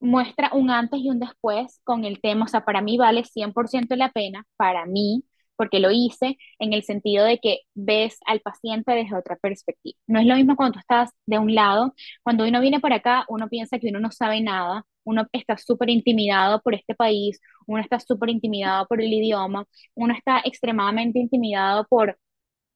[0.00, 3.96] muestra un antes y un después con el tema, o sea, para mí vale 100%
[3.96, 5.24] la pena, para mí,
[5.56, 9.98] porque lo hice en el sentido de que ves al paciente desde otra perspectiva.
[10.06, 13.24] No es lo mismo cuando tú estás de un lado, cuando uno viene por acá,
[13.28, 17.80] uno piensa que uno no sabe nada, uno está súper intimidado por este país, uno
[17.80, 22.18] está súper intimidado por el idioma, uno está extremadamente intimidado por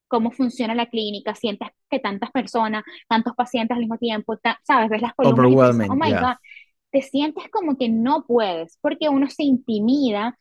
[0.08, 5.02] cómo funciona la clínica, sientes que tantas personas, tantos pacientes al mismo tiempo, sabes, ves
[5.02, 6.12] las columnas y oh my.
[6.12, 6.36] God,
[6.90, 10.36] te sientes como que no puedes, porque uno se intimida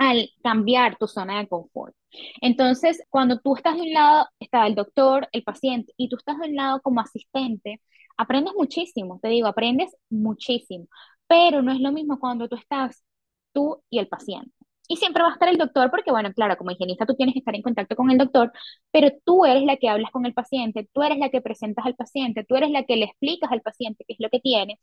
[0.00, 1.94] al cambiar tu zona de confort.
[2.40, 6.38] Entonces, cuando tú estás de un lado, está el doctor, el paciente, y tú estás
[6.38, 7.82] de un lado como asistente,
[8.16, 10.86] aprendes muchísimo, te digo, aprendes muchísimo,
[11.26, 13.04] pero no es lo mismo cuando tú estás
[13.52, 14.50] tú y el paciente.
[14.88, 17.40] Y siempre va a estar el doctor, porque bueno, claro, como higienista tú tienes que
[17.40, 18.52] estar en contacto con el doctor,
[18.90, 21.94] pero tú eres la que hablas con el paciente, tú eres la que presentas al
[21.94, 24.78] paciente, tú eres la que le explicas al paciente qué es lo que tiene.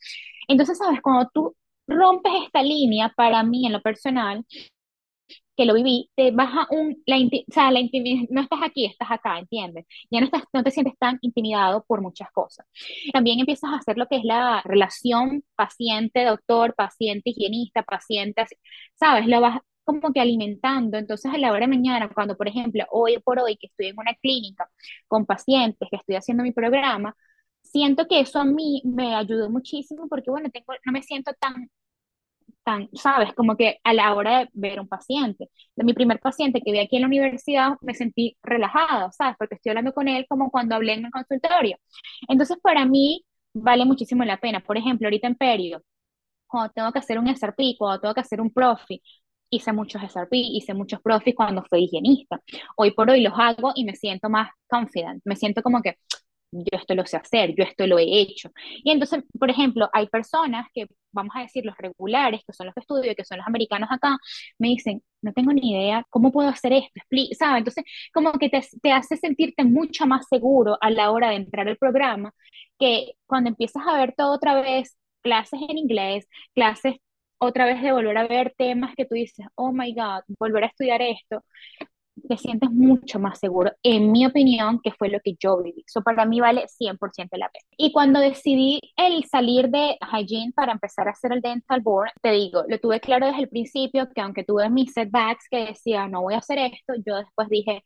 [0.48, 1.56] Entonces, sabes, cuando tú
[1.88, 4.46] rompes esta línea, para mí en lo personal,
[5.58, 8.86] que lo viví, te baja un, la, inti- o sea, la intimi- no estás aquí,
[8.86, 9.86] estás acá, ¿entiendes?
[10.12, 12.66] Ya no estás, no te sientes tan intimidado por muchas cosas.
[13.14, 18.46] También empiezas a hacer lo que es la relación paciente-doctor, paciente-higienista, paciente,
[18.96, 19.28] ¿sabes?
[19.28, 20.98] Lo vas como que alimentando.
[20.98, 24.00] Entonces, a la hora de mañana, cuando, por ejemplo, hoy por hoy que estoy en
[24.00, 24.70] una clínica
[25.08, 27.16] con pacientes, que estoy haciendo mi programa,
[27.62, 31.70] siento que eso a mí me ayudó muchísimo porque, bueno, tengo, no me siento tan
[32.68, 35.50] tan, sabes, como que a la hora de ver un paciente.
[35.76, 39.36] De mi primer paciente que vi aquí en la universidad, me sentí relajada, ¿sabes?
[39.40, 41.78] Porque estoy hablando con él como cuando hablé en el consultorio.
[42.28, 44.60] Entonces, para mí, vale muchísimo la pena.
[44.60, 45.82] Por ejemplo, ahorita en Perio,
[46.48, 49.02] cuando tengo que hacer un SRP, cuando tengo que hacer un profi,
[49.50, 52.42] hice muchos SRP, hice muchos profis cuando fui higienista.
[52.78, 55.96] Hoy por hoy los hago y me siento más confident, me siento como que
[56.52, 58.52] yo esto lo sé hacer, yo esto lo he hecho.
[58.84, 62.74] Y entonces, por ejemplo, hay personas que, vamos a decir, los regulares, que son los
[62.76, 64.18] que estudio, que son los americanos acá,
[64.60, 67.02] me dicen, no tengo ni idea, ¿cómo puedo hacer esto?
[67.38, 67.60] ¿Sabes?
[67.60, 67.84] Entonces,
[68.14, 71.78] como que te, te hace sentirte mucho más seguro a la hora de entrar al
[71.78, 72.34] programa,
[72.80, 76.96] que cuando empiezas a ver todo otra vez, clases en inglés, clases
[77.40, 80.68] otra vez de volver a ver temas que tú dices, oh my God, volver a
[80.68, 81.44] estudiar esto,
[82.28, 85.84] te sientes mucho más seguro, en mi opinión, que fue lo que yo viví.
[85.88, 87.66] Eso para mí vale 100% la pena.
[87.78, 92.32] Y cuando decidí el salir de hygiene para empezar a hacer el dental board, te
[92.32, 96.22] digo, lo tuve claro desde el principio, que aunque tuve mis setbacks que decía, no
[96.22, 97.84] voy a hacer esto, yo después dije,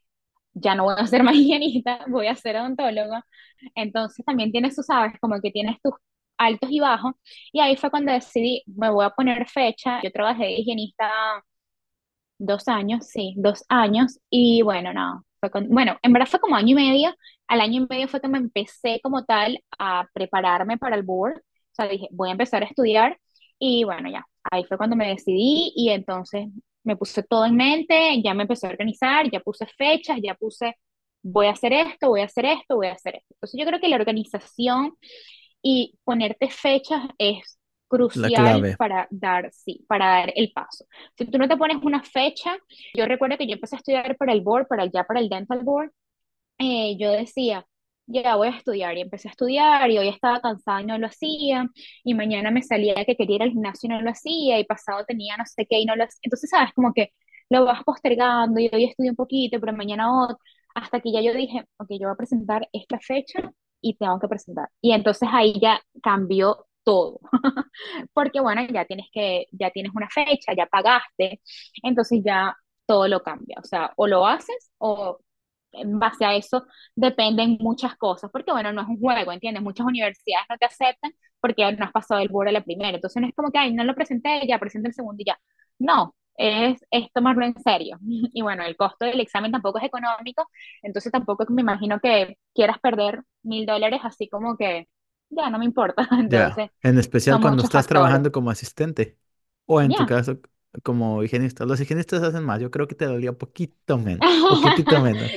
[0.53, 3.25] ya no voy a ser más higienista, voy a ser odontóloga.
[3.75, 5.93] Entonces también tienes, tú sabes, como que tienes tus
[6.37, 7.13] altos y bajos.
[7.51, 10.01] Y ahí fue cuando decidí, me voy a poner fecha.
[10.03, 11.09] Yo trabajé de higienista
[12.43, 14.19] Dos años, sí, dos años.
[14.29, 17.15] Y bueno, no, fue bueno, en verdad fue como año y medio.
[17.47, 21.37] Al año y medio fue que me empecé como tal a prepararme para el board.
[21.37, 21.41] O
[21.73, 23.19] sea, dije, voy a empezar a estudiar.
[23.59, 26.47] Y bueno, ya, ahí fue cuando me decidí y entonces
[26.83, 30.75] me puse todo en mente, ya me empecé a organizar, ya puse fechas, ya puse,
[31.21, 33.35] voy a hacer esto, voy a hacer esto, voy a hacer esto.
[33.35, 34.95] Entonces yo creo que la organización
[35.61, 37.59] y ponerte fechas es
[37.91, 40.85] crucial para dar, sí, para dar el paso.
[41.17, 42.57] Si tú no te pones una fecha,
[42.95, 45.59] yo recuerdo que yo empecé a estudiar para el board, para ya para el dental
[45.63, 45.91] board,
[46.59, 47.65] eh, yo decía,
[48.07, 51.07] ya voy a estudiar y empecé a estudiar y hoy estaba cansada y no lo
[51.07, 51.67] hacía
[52.03, 55.05] y mañana me salía que quería ir al gimnasio y no lo hacía y pasado
[55.05, 56.19] tenía no sé qué y no lo hacía.
[56.23, 57.11] Entonces, sabes, como que
[57.49, 60.37] lo vas postergando y hoy estudio un poquito, pero mañana otro,
[60.75, 63.51] hasta que ya yo dije, ok, yo voy a presentar esta fecha
[63.81, 64.69] y tengo que presentar.
[64.81, 67.19] Y entonces ahí ya cambió todo,
[68.13, 71.41] porque bueno, ya tienes que, ya tienes una fecha, ya pagaste,
[71.83, 75.19] entonces ya todo lo cambia, o sea, o lo haces o
[75.73, 76.65] en base a eso
[76.95, 79.63] dependen muchas cosas, porque bueno, no es un juego, ¿entiendes?
[79.63, 83.21] Muchas universidades no te aceptan porque no has pasado el borde a la primera, entonces
[83.21, 85.39] no es como que, ay, no lo presenté, ya presento el segundo y ya.
[85.79, 87.97] No, es, es tomarlo en serio.
[88.33, 90.47] Y bueno, el costo del examen tampoco es económico,
[90.81, 94.87] entonces tampoco me imagino que quieras perder mil dólares así como que,
[95.31, 96.07] ya, no me importa.
[96.23, 97.87] Ya, Entonces, en especial cuando estás factores.
[97.87, 99.17] trabajando como asistente
[99.65, 100.05] o en tu Ya.
[100.05, 100.39] caso
[100.83, 101.65] como higienista.
[101.65, 105.35] Los higienistas hacen más, yo creo que te dolía un poquito menos, poquitito menos.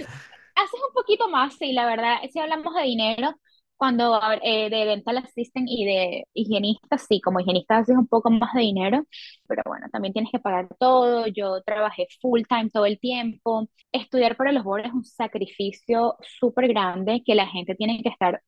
[0.56, 2.16] Haces un poquito más, sí, la verdad.
[2.32, 3.34] Si hablamos de dinero,
[3.76, 8.54] cuando eh, de dental assistant y de higienista, sí, como higienista haces un poco más
[8.54, 9.04] de dinero,
[9.48, 11.26] pero bueno, también tienes que pagar todo.
[11.28, 13.68] Yo trabajé full time todo el tiempo.
[13.92, 18.42] Estudiar para los boards es un sacrificio súper grande que la gente tiene que estar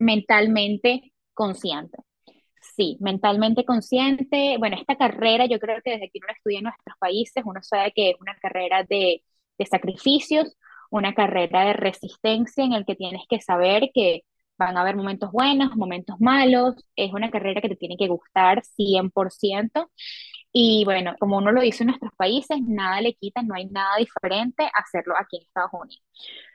[0.00, 1.98] mentalmente consciente.
[2.76, 4.56] Sí, mentalmente consciente.
[4.58, 7.92] Bueno, esta carrera yo creo que desde que uno estudia en nuestros países, uno sabe
[7.94, 9.22] que es una carrera de,
[9.58, 10.56] de sacrificios,
[10.90, 14.22] una carrera de resistencia en el que tienes que saber que
[14.58, 16.74] van a haber momentos buenos, momentos malos.
[16.96, 19.90] Es una carrera que te tiene que gustar 100%.
[20.52, 23.96] Y bueno, como uno lo dice en nuestros países, nada le quita, no hay nada
[23.98, 26.04] diferente a hacerlo aquí en Estados Unidos.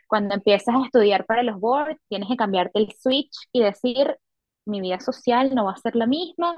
[0.07, 4.17] Cuando empiezas a estudiar para los boards, tienes que cambiarte el switch y decir,
[4.65, 6.55] mi vida social no va a ser la misma,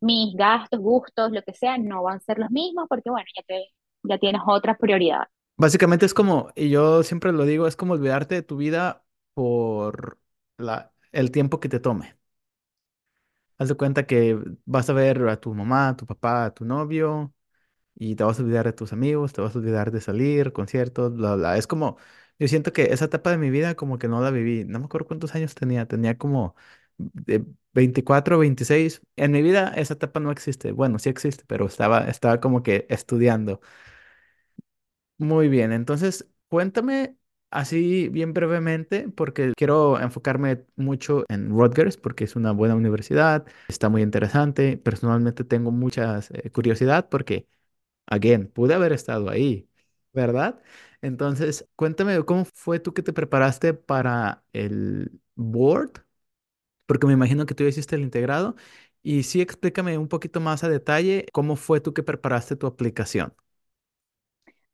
[0.00, 3.42] mis gastos, gustos, lo que sea, no van a ser los mismos porque, bueno, ya,
[3.46, 3.66] te,
[4.04, 5.28] ya tienes otras prioridades.
[5.58, 10.18] Básicamente es como, y yo siempre lo digo, es como olvidarte de tu vida por
[10.58, 12.16] la, el tiempo que te tome.
[13.58, 16.64] Haz de cuenta que vas a ver a tu mamá, a tu papá, a tu
[16.66, 17.32] novio
[17.96, 21.14] y te vas a olvidar de tus amigos, te vas a olvidar de salir, conciertos,
[21.16, 21.58] bla, bla.
[21.58, 21.98] Es como,
[22.38, 24.64] yo siento que esa etapa de mi vida como que no la viví.
[24.64, 26.54] No me acuerdo cuántos años tenía, tenía como
[26.98, 29.00] de 24, 26.
[29.16, 30.72] En mi vida esa etapa no existe.
[30.72, 33.60] Bueno, sí existe, pero estaba, estaba como que estudiando.
[35.18, 37.16] Muy bien, entonces cuéntame
[37.50, 43.88] así bien brevemente, porque quiero enfocarme mucho en Rutgers, porque es una buena universidad, está
[43.88, 44.76] muy interesante.
[44.76, 46.20] Personalmente tengo mucha
[46.52, 47.48] curiosidad porque
[48.06, 49.68] again, pude haber estado ahí,
[50.12, 50.60] ¿verdad?
[51.06, 55.92] Entonces, cuéntame, ¿cómo fue tú que te preparaste para el board?
[56.86, 58.56] Porque me imagino que tú hiciste el integrado.
[59.02, 63.34] Y sí, explícame un poquito más a detalle cómo fue tú que preparaste tu aplicación.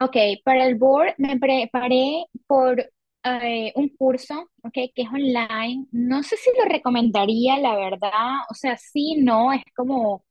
[0.01, 2.81] Ok, para el board me preparé por
[3.25, 5.87] eh, un curso, ok, que es online.
[5.93, 8.11] No sé si lo recomendaría, la verdad.
[8.51, 10.25] O sea, sí, no, es como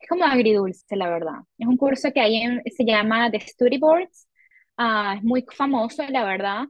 [0.00, 1.36] Es como agridulce, la verdad.
[1.58, 4.27] Es un curso que hay en- se llama The Storyboards.
[4.78, 6.64] Ah, es muy famoso, la verdad.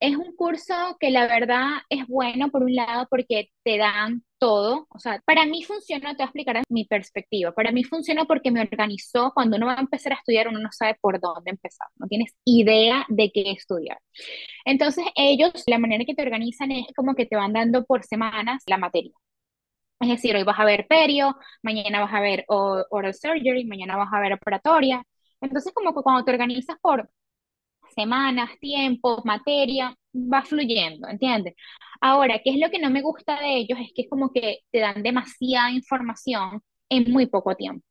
[0.00, 4.86] Es un curso que la verdad es bueno por un lado porque te dan todo.
[4.90, 7.52] O sea, para mí funcionó, te voy a explicar mi perspectiva.
[7.52, 9.32] Para mí funcionó porque me organizó.
[9.34, 11.88] Cuando uno va a empezar a estudiar, uno no sabe por dónde empezar.
[11.96, 13.98] No tienes idea de qué estudiar.
[14.66, 18.62] Entonces, ellos, la manera que te organizan es como que te van dando por semanas
[18.66, 19.12] la materia.
[20.00, 24.08] Es decir, hoy vas a ver perio, mañana vas a ver oral surgery, mañana vas
[24.12, 25.02] a ver operatoria.
[25.40, 27.08] Entonces, como que cuando te organizas por
[27.96, 31.54] semanas, tiempos, materia, va fluyendo, ¿entiendes?
[32.00, 33.78] Ahora, ¿qué es lo que no me gusta de ellos?
[33.80, 37.84] Es que es como que te dan demasiada información en muy poco tiempo.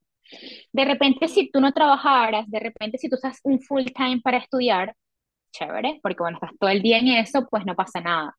[0.73, 4.37] De repente, si tú no trabajaras, de repente, si tú usas un full time para
[4.37, 4.95] estudiar,
[5.51, 8.35] chévere, porque bueno, estás todo el día en eso, pues no pasa nada.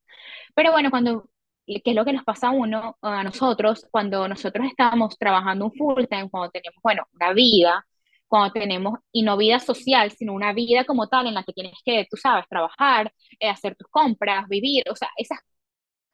[0.55, 1.29] Pero bueno, cuando,
[1.65, 5.73] ¿qué es lo que nos pasa a uno, a nosotros, cuando nosotros estamos trabajando un
[5.73, 7.85] full time, cuando tenemos, bueno, una vida,
[8.27, 11.73] cuando tenemos, y no vida social, sino una vida como tal en la que tienes
[11.85, 15.39] que, tú sabes, trabajar, eh, hacer tus compras, vivir, o sea, esas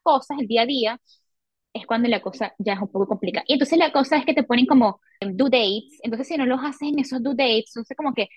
[0.02, 1.00] cosas, el día a día,
[1.74, 3.44] es cuando la cosa ya es un poco complicada.
[3.48, 6.60] Y entonces la cosa es que te ponen como due dates, entonces si no los
[6.64, 8.28] haces en esos due dates, entonces como que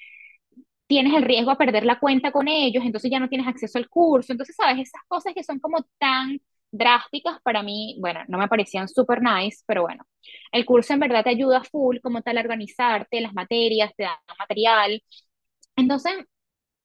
[0.88, 3.90] tienes el riesgo a perder la cuenta con ellos, entonces ya no tienes acceso al
[3.90, 4.32] curso.
[4.32, 4.80] Entonces, ¿sabes?
[4.80, 6.40] Esas cosas que son como tan
[6.72, 10.04] drásticas para mí, bueno, no me parecían súper nice, pero bueno,
[10.52, 14.20] el curso en verdad te ayuda full como tal a organizarte, las materias, te da
[14.40, 15.02] material.
[15.76, 16.14] Entonces,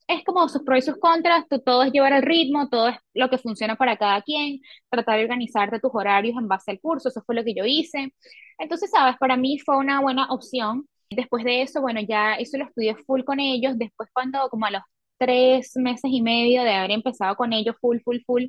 [0.09, 2.97] es como sus pros y sus contras, tú- todo es llevar el ritmo, todo es
[3.14, 4.61] lo que funciona para cada quien,
[4.91, 8.12] tratar de organizarte tus horarios en base al curso, eso fue lo que yo hice.
[8.59, 10.87] Entonces, sabes, para mí fue una buena opción.
[11.11, 14.70] Después de eso, bueno, ya eso lo estudié full con ellos, después cuando como a
[14.70, 14.83] los
[15.18, 18.45] tres meses y medio de haber empezado con ellos full, full, full,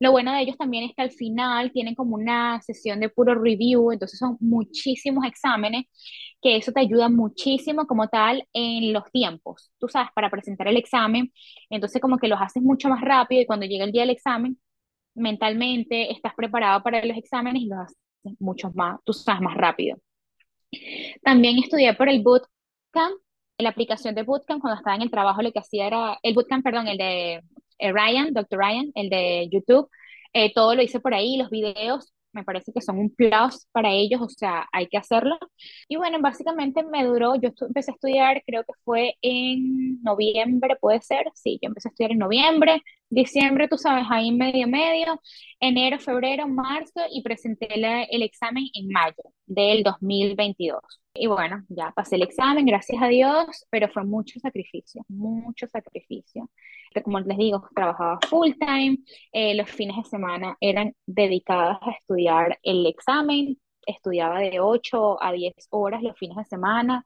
[0.00, 3.34] lo bueno de ellos también es que al final tienen como una sesión de puro
[3.34, 5.86] review, entonces son muchísimos exámenes
[6.40, 10.76] que eso te ayuda muchísimo como tal en los tiempos, tú sabes, para presentar el
[10.76, 11.32] examen,
[11.70, 14.58] entonces como que los haces mucho más rápido y cuando llega el día del examen,
[15.14, 17.96] mentalmente estás preparado para los exámenes y los haces
[18.40, 19.98] mucho más, tú sabes, más rápido.
[21.22, 23.16] También estudié por el bootcamp,
[23.58, 26.64] la aplicación de bootcamp, cuando estaba en el trabajo lo que hacía era, el bootcamp,
[26.64, 27.42] perdón, el de
[27.78, 28.58] eh, Ryan, Dr.
[28.58, 29.88] Ryan, el de YouTube,
[30.32, 33.90] eh, todo lo hice por ahí, los videos, me parece que son un plus para
[33.92, 35.36] ellos, o sea, hay que hacerlo.
[35.88, 41.00] Y bueno, básicamente me duró, yo empecé a estudiar, creo que fue en noviembre, puede
[41.02, 45.20] ser, sí, yo empecé a estudiar en noviembre, diciembre, tú sabes, ahí medio medio,
[45.60, 49.14] enero, febrero, marzo y presenté la- el examen en mayo
[49.46, 50.80] del 2022.
[51.14, 56.50] Y bueno, ya pasé el examen, gracias a Dios, pero fue mucho sacrificio, mucho sacrificio.
[57.04, 58.98] Como les digo, trabajaba full time,
[59.32, 65.32] eh, los fines de semana eran dedicadas a estudiar el examen, estudiaba de 8 a
[65.32, 67.04] 10 horas los fines de semana,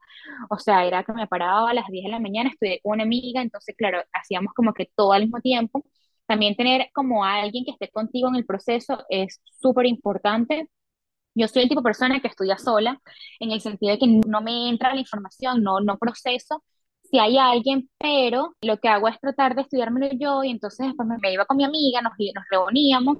[0.49, 3.03] o sea, era que me paraba a las 10 de la mañana, estudié con una
[3.03, 5.85] amiga, entonces, claro, hacíamos como que todo al mismo tiempo.
[6.25, 10.69] También tener como a alguien que esté contigo en el proceso es súper importante
[11.35, 13.01] yo soy el tipo de persona que estudia sola,
[13.39, 16.63] en el sentido de que no me entra la información, no, no proceso.
[17.13, 21.07] Si hay alguien, pero lo que hago es tratar de estudiármelo yo y entonces después
[21.07, 23.19] me, iba con mi amiga, nos, nos reuníamos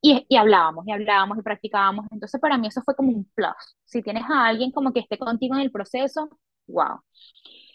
[0.00, 2.06] y, y hablábamos, y hablábamos y practicábamos.
[2.10, 3.76] Entonces para mí eso fue como un plus.
[3.84, 6.30] Si tienes a alguien como que esté contigo en el proceso,
[6.68, 7.00] wow.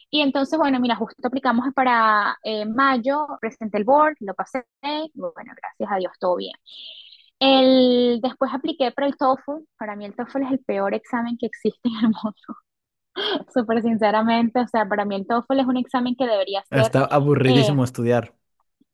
[0.09, 4.65] Y entonces, bueno, mira, justo aplicamos para eh, mayo, presenté el board, lo pasé,
[5.13, 6.53] bueno, gracias a Dios, todo bien.
[7.39, 9.63] El, después apliqué para el TOEFL.
[9.77, 12.57] Para mí el TOEFL es el peor examen que existe en el mundo,
[13.53, 14.59] súper sinceramente.
[14.59, 17.83] O sea, para mí el TOEFL es un examen que debería ser, Está eh, aburridísimo
[17.83, 18.33] estudiar.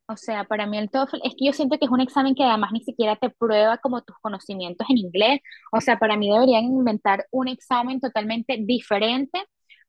[0.07, 2.43] o sea, para mí el TOEFL es que yo siento que es un examen que
[2.43, 5.39] además ni siquiera te prueba como tus conocimientos en inglés.
[5.71, 9.39] O sea, para mí deberían inventar un examen totalmente diferente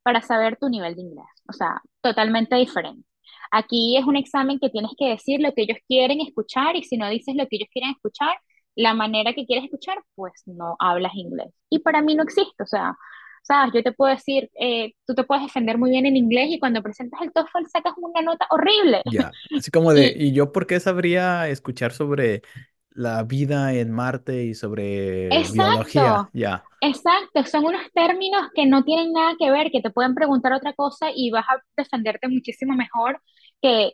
[0.02, 1.26] para saber tu nivel de inglés.
[1.48, 3.06] O sea, totalmente diferente.
[3.50, 6.96] Aquí es un examen que tienes que decir lo que ellos quieren escuchar y si
[6.96, 8.36] no dices lo que ellos quieren escuchar,
[8.76, 11.48] la manera que quieres escuchar, pues no hablas inglés.
[11.70, 12.96] Y para mí no existe, o sea,
[13.46, 16.58] sabes, yo te puedo decir, eh, tú te puedes defender muy bien en inglés y
[16.58, 19.02] cuando presentas el TOEFL sacas una nota horrible.
[19.04, 22.42] Ya, así como de, Y ¿y yo por qué sabría escuchar sobre
[22.90, 26.68] la vida en Marte y sobre biología, Exacto, ya.
[26.80, 27.44] exacto.
[27.44, 31.08] Son unos términos que no tienen nada que ver, que te pueden preguntar otra cosa
[31.14, 33.20] y vas a defenderte muchísimo mejor
[33.62, 33.92] que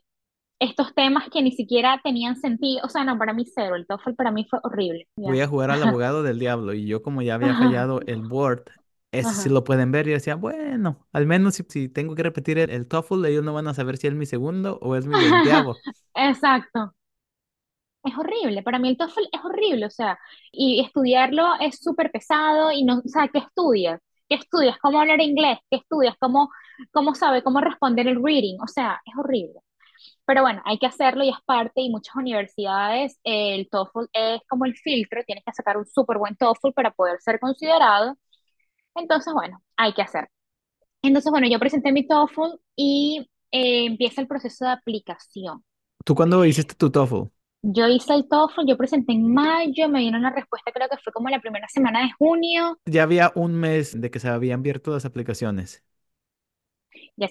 [0.60, 2.82] estos temas que ni siquiera tenían sentido.
[2.84, 3.76] O sea, no, para mí cero.
[3.76, 5.08] El TOEFL para mí fue horrible.
[5.24, 5.40] Voy Ya.
[5.40, 8.64] a jugar al abogado del diablo y yo como ya había fallado el Word,
[9.12, 12.58] ese sí lo pueden ver y decía, bueno, al menos si, si tengo que repetir
[12.58, 15.18] el, el TOEFL, ellos no van a saber si es mi segundo o es mi
[15.20, 15.82] veinteavo.
[16.14, 16.94] Exacto.
[18.04, 20.18] Es horrible, para mí el TOEFL es horrible, o sea,
[20.50, 24.00] y estudiarlo es súper pesado y no, o sea, ¿qué estudias?
[24.28, 24.76] ¿Qué estudias?
[24.80, 25.58] ¿Cómo hablar inglés?
[25.70, 26.16] ¿Qué estudias?
[26.18, 26.50] ¿Cómo,
[26.90, 27.42] cómo sabe?
[27.44, 28.58] ¿Cómo responder el reading?
[28.60, 29.60] O sea, es horrible.
[30.26, 34.66] Pero bueno, hay que hacerlo y es parte y muchas universidades, el TOEFL es como
[34.66, 38.16] el filtro, tienes que sacar un súper buen TOEFL para poder ser considerado.
[38.94, 40.28] Entonces, bueno, hay que hacer.
[41.02, 45.64] Entonces, bueno, yo presenté mi TOEFL y eh, empieza el proceso de aplicación.
[46.04, 47.28] ¿Tú cuándo hiciste tu TOEFL?
[47.62, 51.12] Yo hice el TOEFL, yo presenté en mayo, me dieron una respuesta, creo que fue
[51.12, 52.78] como la primera semana de junio.
[52.86, 55.84] Ya había un mes de que se habían abierto las aplicaciones.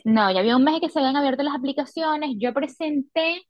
[0.05, 2.31] No, ya había un mes que se habían abierto las aplicaciones.
[2.37, 3.41] Yo presenté,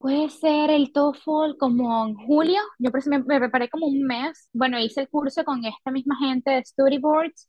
[0.00, 2.60] puede ser el TOEFL como en julio.
[2.78, 4.48] Yo me preparé como un mes.
[4.52, 7.48] Bueno, hice el curso con esta misma gente de Storyboards.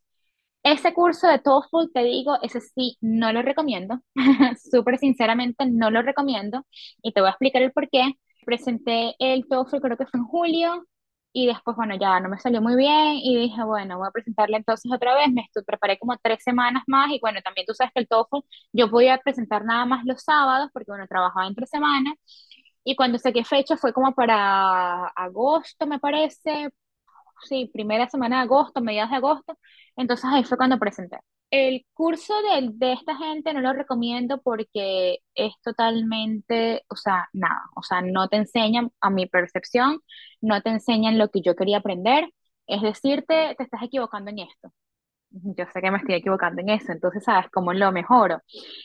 [0.63, 4.01] Ese curso de TOEFL, te digo, ese sí, no lo recomiendo.
[4.71, 6.65] Súper sinceramente, no lo recomiendo.
[7.03, 8.13] Y te voy a explicar el por qué.
[8.45, 10.85] Presenté el TOEFL, creo que fue en julio,
[11.33, 14.57] y después, bueno, ya no me salió muy bien, y dije, bueno, voy a presentarle
[14.57, 15.29] entonces otra vez.
[15.31, 18.37] Me preparé como tres semanas más, y bueno, también tú sabes que el TOEFL
[18.73, 22.15] yo podía presentar nada más los sábados, porque bueno, trabajaba entre semanas.
[22.83, 26.69] Y cuando saqué fecha fue como para agosto, me parece,
[27.43, 29.57] sí, primera semana de agosto, mediados de agosto,
[29.97, 31.17] entonces ahí fue cuando presenté.
[31.51, 37.61] El curso de, de esta gente no lo recomiendo porque es totalmente, o sea, nada,
[37.75, 39.99] o sea, no te enseñan, a mi percepción,
[40.41, 42.29] no te enseñan lo que yo quería aprender,
[42.67, 44.71] es decirte, te estás equivocando en esto.
[45.31, 48.41] Yo sé que me estoy equivocando en eso, entonces, ¿sabes cómo lo mejoro?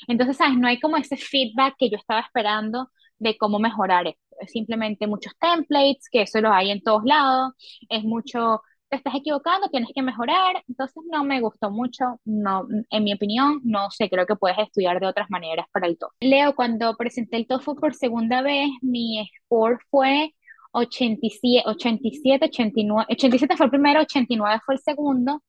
[0.08, 0.58] Entonces, ¿sabes?
[0.58, 4.20] No hay como ese feedback que yo estaba esperando de cómo mejorar esto.
[4.40, 7.52] Es simplemente muchos templates, que eso lo hay en todos lados,
[7.88, 13.04] es mucho, te estás equivocando, tienes que mejorar, entonces no me gustó mucho, no, en
[13.04, 16.14] mi opinión, no sé, creo que puedes estudiar de otras maneras para el TOEFL.
[16.20, 20.34] Leo, cuando presenté el TOEFL por segunda vez, mi score fue
[20.72, 25.42] 87, 87, 89, 87 fue el primero, 89 fue el segundo,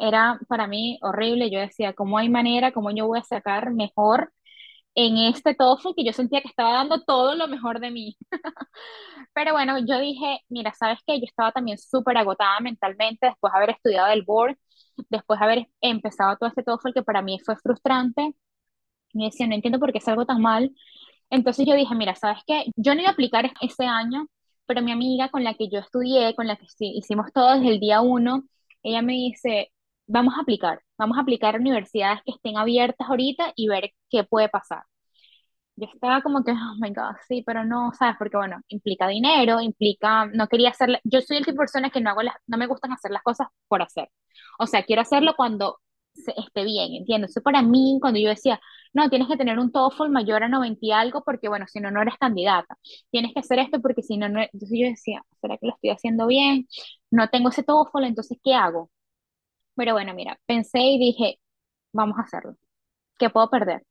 [0.00, 1.50] era para mí horrible.
[1.50, 4.32] Yo decía, ¿cómo hay manera, cómo yo voy a sacar mejor
[4.94, 8.16] en este TOEFL que yo sentía que estaba dando todo lo mejor de mí?
[9.34, 11.18] Pero bueno, yo dije, mira, ¿sabes qué?
[11.18, 14.56] Yo estaba también súper agotada mentalmente después de haber estudiado el board,
[15.10, 18.34] después de haber empezado todo este TOEFL que para mí fue frustrante.
[19.12, 20.72] Y decía, no entiendo por qué salgo tan mal.
[21.30, 22.66] Entonces yo dije, mira, ¿sabes qué?
[22.76, 24.26] Yo no iba a aplicar ese año,
[24.66, 27.80] pero mi amiga con la que yo estudié, con la que hicimos todo desde el
[27.80, 28.44] día uno,
[28.82, 29.72] ella me dice,
[30.06, 34.48] vamos a aplicar, vamos a aplicar universidades que estén abiertas ahorita y ver qué puede
[34.50, 34.84] pasar.
[35.76, 38.16] Yo estaba como que, oh my God, sí, pero no, ¿sabes?
[38.18, 42.00] Porque bueno, implica dinero, implica, no quería hacer, yo soy el tipo de persona que
[42.02, 44.10] no hago las, no me gustan hacer las cosas por hacer.
[44.58, 45.78] O sea, quiero hacerlo cuando
[46.14, 47.30] se- esté bien, ¿entiendes?
[47.30, 48.60] Eso para mí, cuando yo decía,
[48.92, 51.90] no, tienes que tener un TOEFL mayor a 90 y algo porque, bueno, si no,
[51.90, 52.76] no eres candidata.
[53.10, 55.90] Tienes que hacer esto porque si no, no, entonces yo decía, ¿será que lo estoy
[55.90, 56.66] haciendo bien?
[57.10, 58.90] No tengo ese TOEFL, entonces, ¿qué hago?
[59.80, 61.40] Pero bueno, mira, pensé y dije,
[61.92, 62.56] vamos a hacerlo.
[63.18, 63.82] ¿Qué puedo perder?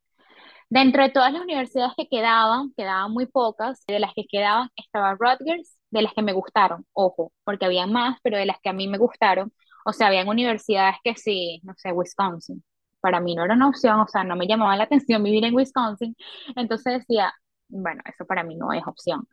[0.69, 5.15] Dentro de todas las universidades que quedaban, quedaban muy pocas, de las que quedaban estaba
[5.19, 8.73] Rutgers, de las que me gustaron, ojo, porque había más, pero de las que a
[8.73, 9.53] mí me gustaron,
[9.85, 12.63] o sea, habían universidades que sí, no sé, Wisconsin,
[13.01, 15.55] para mí no era una opción, o sea, no me llamaba la atención vivir en
[15.55, 16.15] Wisconsin,
[16.55, 17.33] entonces decía,
[17.69, 19.27] bueno, eso para mí no es opción.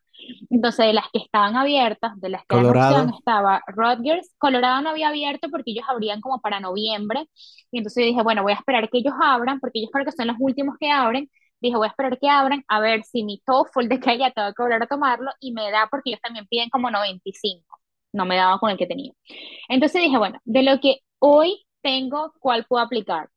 [0.51, 4.35] Entonces, de las que estaban abiertas, de las que opción, Colorado, estaba Rutgers.
[4.39, 7.27] Colorado no había abierto porque ellos abrían como para noviembre.
[7.71, 10.13] Y entonces yo dije, bueno, voy a esperar que ellos abran, porque ellos creo que
[10.13, 11.31] son los últimos que abren.
[11.61, 14.53] Dije, voy a esperar que abran, a ver si mi TOEFL de que ya tengo
[14.53, 17.81] que volver a tomarlo y me da, porque ellos también piden como 95.
[18.13, 19.13] No me daba con el que tenía.
[19.69, 23.29] Entonces dije, bueno, de lo que hoy tengo, ¿cuál puedo aplicar?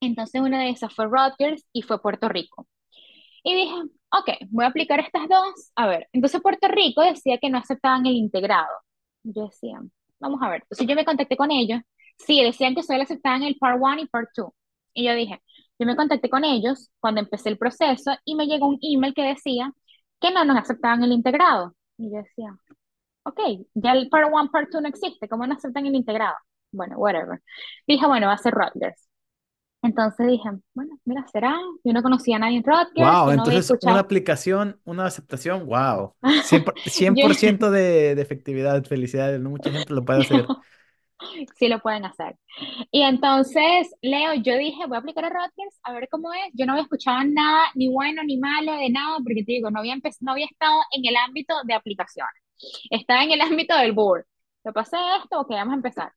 [0.00, 2.66] Entonces una de esas fue Rutgers y fue Puerto Rico.
[3.44, 3.74] Y dije,
[4.18, 5.72] ok, voy a aplicar estas dos.
[5.76, 8.68] A ver, entonces Puerto Rico decía que no aceptaban el integrado.
[9.22, 9.80] Yo decía,
[10.20, 10.62] vamos a ver.
[10.62, 11.80] Entonces yo me contacté con ellos.
[12.18, 14.50] Sí, decían que solo aceptaban el Part 1 y Part 2.
[14.94, 15.42] Y yo dije,
[15.78, 19.22] yo me contacté con ellos cuando empecé el proceso y me llegó un email que
[19.22, 19.72] decía
[20.20, 21.74] que no nos aceptaban el integrado.
[21.98, 22.56] Y yo decía,
[23.24, 23.40] ok,
[23.74, 26.36] ya el Part 1, Part 2 no existe, ¿cómo no aceptan el integrado?
[26.72, 27.40] Bueno, whatever.
[27.86, 29.08] Dije, bueno, va a ser Rutgers.
[29.84, 31.56] Entonces dije, bueno, mira, será.
[31.84, 36.14] Yo no conocía a nadie en Rutgers, Wow, no entonces una aplicación, una aceptación, wow.
[36.38, 40.20] cien por- cien Yo, por ciento de, de efectividad, felicidades, no mucha gente lo puede
[40.20, 40.52] hacer.
[41.58, 42.36] sí lo pueden hacer.
[42.90, 46.52] Y entonces, Leo, yo dije, voy a aplicar a Rutgers a ver cómo es.
[46.54, 49.80] Yo no había escuchado nada, ni bueno ni malo, de nada, porque te digo, no
[49.80, 52.42] había, no había estado en el ámbito de aplicaciones.
[52.90, 54.24] Estaba en el ámbito del board.
[54.62, 56.12] Te pasé esto, ok, vamos a empezar.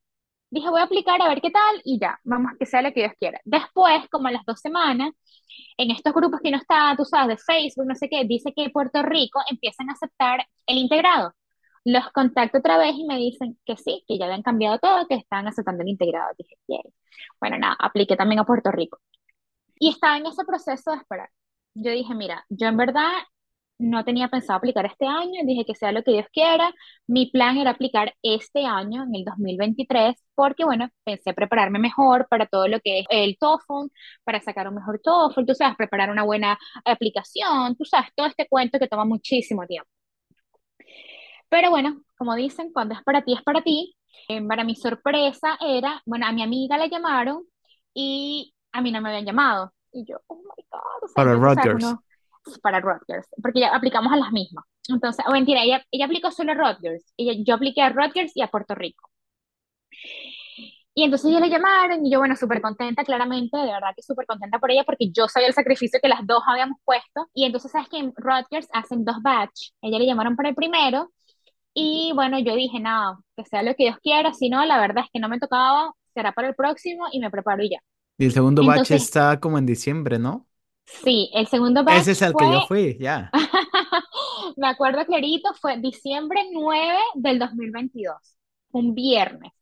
[0.50, 3.00] Dije, voy a aplicar a ver qué tal y ya, vamos, que sea lo que
[3.00, 3.40] Dios quiera.
[3.44, 5.12] Después, como a las dos semanas,
[5.76, 8.70] en estos grupos que no está, tú sabes, de Facebook, no sé qué, dice que
[8.70, 11.34] Puerto Rico empiezan a aceptar el integrado.
[11.84, 15.14] Los contacto otra vez y me dicen que sí, que ya habían cambiado todo, que
[15.16, 16.30] están aceptando el integrado.
[16.38, 16.80] Dije, "Yay".
[17.40, 18.98] Bueno, nada, apliqué también a Puerto Rico.
[19.78, 21.30] Y estaba en ese proceso de esperar.
[21.74, 23.10] Yo dije, mira, yo en verdad
[23.78, 26.72] no tenía pensado aplicar este año, dije que sea lo que Dios quiera.
[27.06, 32.46] Mi plan era aplicar este año, en el 2023, porque bueno, pensé prepararme mejor para
[32.46, 33.90] todo lo que es el TOEFL,
[34.24, 38.46] para sacar un mejor TOEFL, tú sabes, preparar una buena aplicación, tú sabes, todo este
[38.48, 39.88] cuento que toma muchísimo tiempo.
[41.48, 43.94] Pero bueno, como dicen, cuando es para ti, es para ti.
[44.28, 47.44] Eh, para mi sorpresa era, bueno, a mi amiga la llamaron
[47.94, 49.72] y a mí no me habían llamado.
[49.92, 51.84] Y yo, oh my God, o sea, Para Rutgers.
[51.84, 52.02] uno
[52.62, 54.64] para Rutgers, porque ya aplicamos a las mismas.
[54.88, 57.12] Entonces, oh, mentira, ella, ella aplicó solo a Rutgers.
[57.16, 59.10] Ella, yo apliqué a Rutgers y a Puerto Rico.
[60.94, 64.26] Y entonces ella le llamaron y yo, bueno, súper contenta, claramente, de verdad que súper
[64.26, 67.28] contenta por ella porque yo sabía el sacrificio que las dos habíamos puesto.
[67.34, 69.70] Y entonces, ¿sabes que En Rutgers hacen dos batch.
[69.80, 71.12] Ella le llamaron para el primero
[71.72, 75.04] y bueno, yo dije, nada, que sea lo que Dios quiera, si no, la verdad
[75.04, 77.78] es que no me tocaba, será para el próximo y me preparo y ya.
[78.18, 80.47] Y el segundo batch Entonces, está como en diciembre, ¿no?
[81.02, 83.34] Sí, el segundo Ese batch es al fue, que yo fui, ya.
[84.56, 88.16] me acuerdo clarito, fue diciembre 9 del 2022,
[88.72, 89.52] un viernes.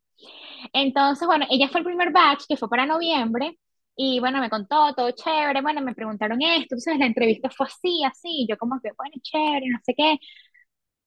[0.73, 3.59] Entonces, bueno, ella fue el primer batch que fue para noviembre
[3.97, 8.05] y bueno, me contó todo chévere, bueno, me preguntaron esto, entonces la entrevista fue así,
[8.05, 10.19] así, y yo como que, bueno, chévere, no sé qué.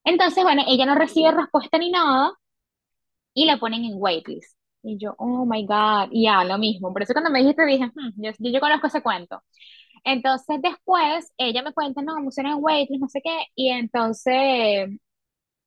[0.04, 2.34] Entonces, bueno, ella no recibe respuesta ni nada
[3.34, 4.58] y la ponen en waitlist.
[4.84, 6.94] Y yo, oh my God, y ya, lo mismo.
[6.94, 9.42] Por eso cuando me dijiste dije, "Hmm, yo, yo, yo conozco ese cuento.
[10.04, 14.90] Entonces después ella me cuenta, no, pusieron en waitlist, no sé qué, y entonces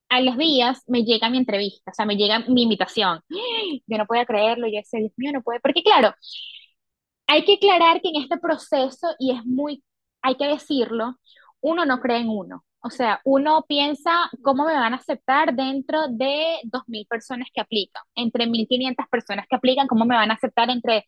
[0.08, 3.20] a los días me llega mi entrevista, o sea, me llega mi invitación.
[3.86, 6.14] Yo no podía creerlo, yo decía, Dios mío, no puede, porque claro,
[7.26, 9.82] hay que aclarar que en este proceso, y es muy,
[10.22, 11.16] hay que decirlo,
[11.60, 12.64] uno no cree en uno.
[12.84, 14.10] O sea, uno piensa
[14.42, 19.56] cómo me van a aceptar dentro de 2.000 personas que aplican, entre 1.500 personas que
[19.56, 21.06] aplican, cómo me van a aceptar entre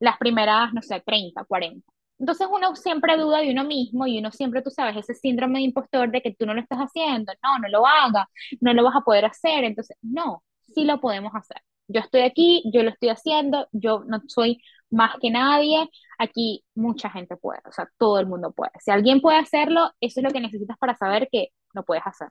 [0.00, 1.92] las primeras, no sé, 30, 40.
[2.18, 5.66] Entonces uno siempre duda de uno mismo y uno siempre, tú sabes, ese síndrome de
[5.66, 8.26] impostor de que tú no lo estás haciendo, no, no lo hagas,
[8.60, 9.64] no lo vas a poder hacer.
[9.64, 10.42] Entonces, no,
[10.74, 11.62] sí lo podemos hacer.
[11.88, 14.60] Yo estoy aquí, yo lo estoy haciendo, yo no soy
[14.90, 15.88] más que nadie,
[16.18, 18.72] aquí mucha gente puede, o sea, todo el mundo puede.
[18.80, 22.28] Si alguien puede hacerlo, eso es lo que necesitas para saber que lo puedes hacer.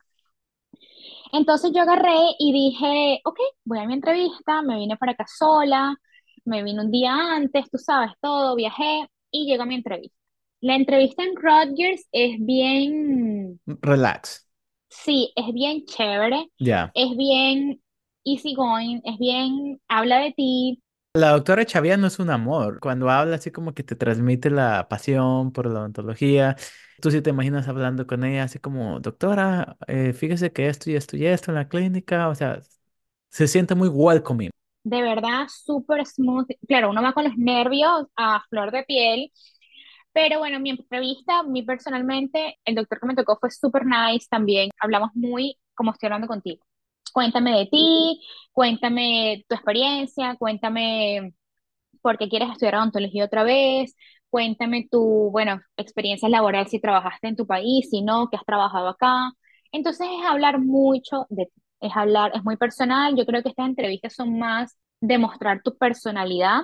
[1.32, 5.96] Entonces yo agarré y dije, ok, voy a mi entrevista, me vine para acá sola,
[6.46, 10.16] me vine un día antes, tú sabes todo, viajé y llego a mi entrevista.
[10.62, 14.46] La entrevista en Rutgers es bien, Relax,
[14.90, 16.94] sí, es bien chévere, ya.
[16.94, 17.82] es bien
[18.26, 20.82] easy going, es bien, habla de ti,
[21.14, 22.80] La doctora Chaviano es un amor.
[22.80, 26.56] Cuando habla así como que te transmite la pasión por la odontología.
[27.02, 30.96] Tú sí te imaginas hablando con ella así como, doctora, eh, fíjese que esto y
[30.96, 32.30] esto y esto en la clínica.
[32.30, 32.62] O sea,
[33.30, 34.52] se siente muy welcoming.
[34.90, 36.48] De verdad súper smooth.
[36.68, 39.32] Claro, uno va con los nervios a flor de piel,
[40.14, 44.70] pero bueno, mi entrevista, mi personalmente, el doctor que me tocó fue súper nice también.
[44.80, 46.66] Hablamos muy como estoy hablando contigo.
[47.14, 48.22] Cuéntame de ti,
[48.54, 51.34] cuéntame tu experiencia, cuéntame
[52.02, 53.96] por qué quieres estudiar odontología otra vez,
[54.30, 58.90] cuéntame tu, bueno, experiencia laboral, si trabajaste en tu país, si no, que has trabajado
[58.90, 59.32] acá.
[59.72, 63.16] Entonces es hablar mucho de ti, es hablar, es muy personal.
[63.16, 66.62] Yo creo que estas entrevistas son más demostrar tu personalidad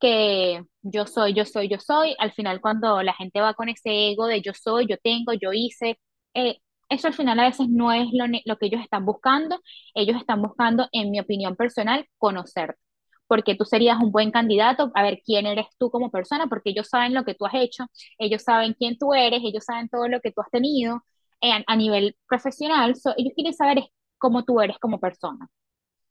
[0.00, 2.14] que yo soy, yo soy, yo soy.
[2.18, 5.52] Al final, cuando la gente va con ese ego de yo soy, yo tengo, yo
[5.52, 5.98] hice,
[6.34, 9.60] eh, eso al final a veces no es lo, lo que ellos están buscando.
[9.94, 12.80] Ellos están buscando, en mi opinión personal, conocerte
[13.26, 16.88] porque tú serías un buen candidato, a ver quién eres tú como persona, porque ellos
[16.88, 17.86] saben lo que tú has hecho,
[18.18, 21.02] ellos saben quién tú eres, ellos saben todo lo que tú has tenido
[21.40, 23.84] eh, a nivel profesional, so, ellos quieren saber
[24.18, 25.48] cómo tú eres como persona.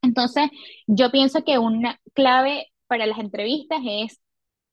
[0.02, 0.50] Entonces,
[0.86, 4.20] yo pienso que una clave para las entrevistas es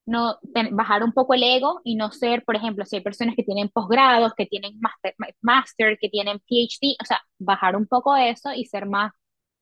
[0.06, 0.38] no
[0.72, 3.70] bajar un poco el ego y no ser, por ejemplo, si hay personas que tienen
[3.70, 8.66] posgrados, que tienen master, master, que tienen PhD, o sea, bajar un poco eso y
[8.66, 9.14] ser más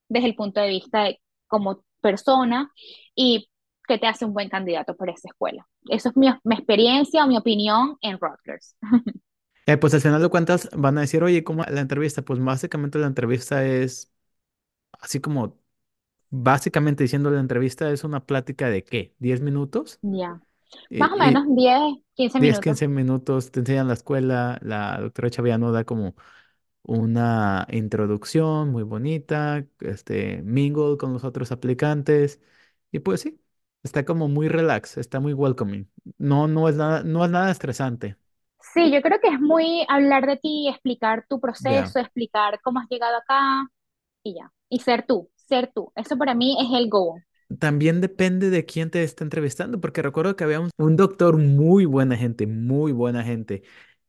[0.07, 2.71] desde el punto de vista de como persona
[3.15, 3.49] y
[3.87, 5.67] que te hace un buen candidato para esa escuela.
[5.89, 8.75] Eso es mi, mi experiencia o mi opinión en Rutgers.
[9.69, 12.23] Eh, pues al final de cuentas van a decir, oye, ¿cómo la entrevista?
[12.23, 14.11] Pues básicamente la entrevista es
[14.93, 15.59] así como,
[16.29, 19.13] básicamente diciendo la entrevista es una plática de ¿qué?
[19.19, 19.99] ¿10 minutos?
[20.01, 20.41] Ya.
[20.91, 21.79] Más o menos y 10,
[22.15, 22.63] 15 10, minutos.
[22.63, 26.15] 15 minutos te enseñan la escuela, la doctora Chaviano da como
[26.83, 32.41] una introducción muy bonita, este, mingle con los otros aplicantes
[32.91, 33.39] y pues sí,
[33.83, 35.89] está como muy relax, está muy welcoming.
[36.17, 38.17] No, no es nada, no es nada estresante.
[38.61, 41.93] Sí, yo creo que es muy hablar de ti, explicar tu Ya.
[41.93, 43.67] proceso, explicar cómo has llegado acá
[44.23, 44.51] y ya.
[44.69, 45.91] Y ser tú, ser tú.
[45.95, 47.23] Eso para mí es el goal.
[47.59, 51.85] También depende de quién te está entrevistando, porque recuerdo que había un, un doctor muy
[51.85, 53.63] buena gente, muy buena gente.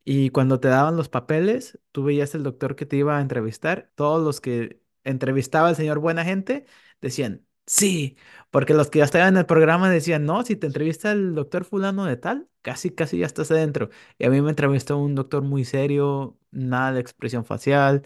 [0.04, 3.90] Y cuando te daban los papeles, tú veías el doctor que te iba a entrevistar.
[3.94, 6.66] Todos los que entrevistaba al señor buena gente
[7.00, 8.16] decían, sí,
[8.50, 11.64] porque los que ya estaban en el programa decían, no, si te entrevista el doctor
[11.64, 13.90] fulano de tal, casi, casi ya estás adentro.
[14.18, 18.02] Y a mí me entrevistó un doctor muy serio, nada de expresión facial.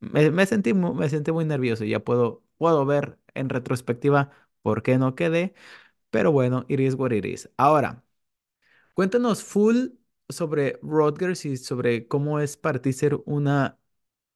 [0.00, 1.84] Me, sentí, me sentí muy nervioso.
[1.84, 4.30] Ya puedo, puedo ver en retrospectiva
[4.62, 5.54] por qué no quedé,
[6.10, 7.50] pero bueno, it is what it is.
[7.58, 8.04] Ahora,
[8.94, 9.88] cuéntanos full
[10.28, 13.78] sobre Rutgers y sobre cómo es para ti ser una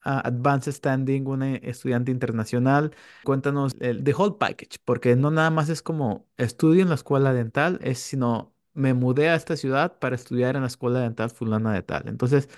[0.07, 2.95] ah, advanced standing, una estudiante internacional.
[3.25, 7.33] Cuéntanos el the whole package, porque no nada más es como estudio en la escuela
[7.35, 11.73] dental, es sino me mudé a esta ciudad para estudiar en la escuela dental fulana
[11.73, 12.09] de tal.
[12.09, 12.49] Entonces,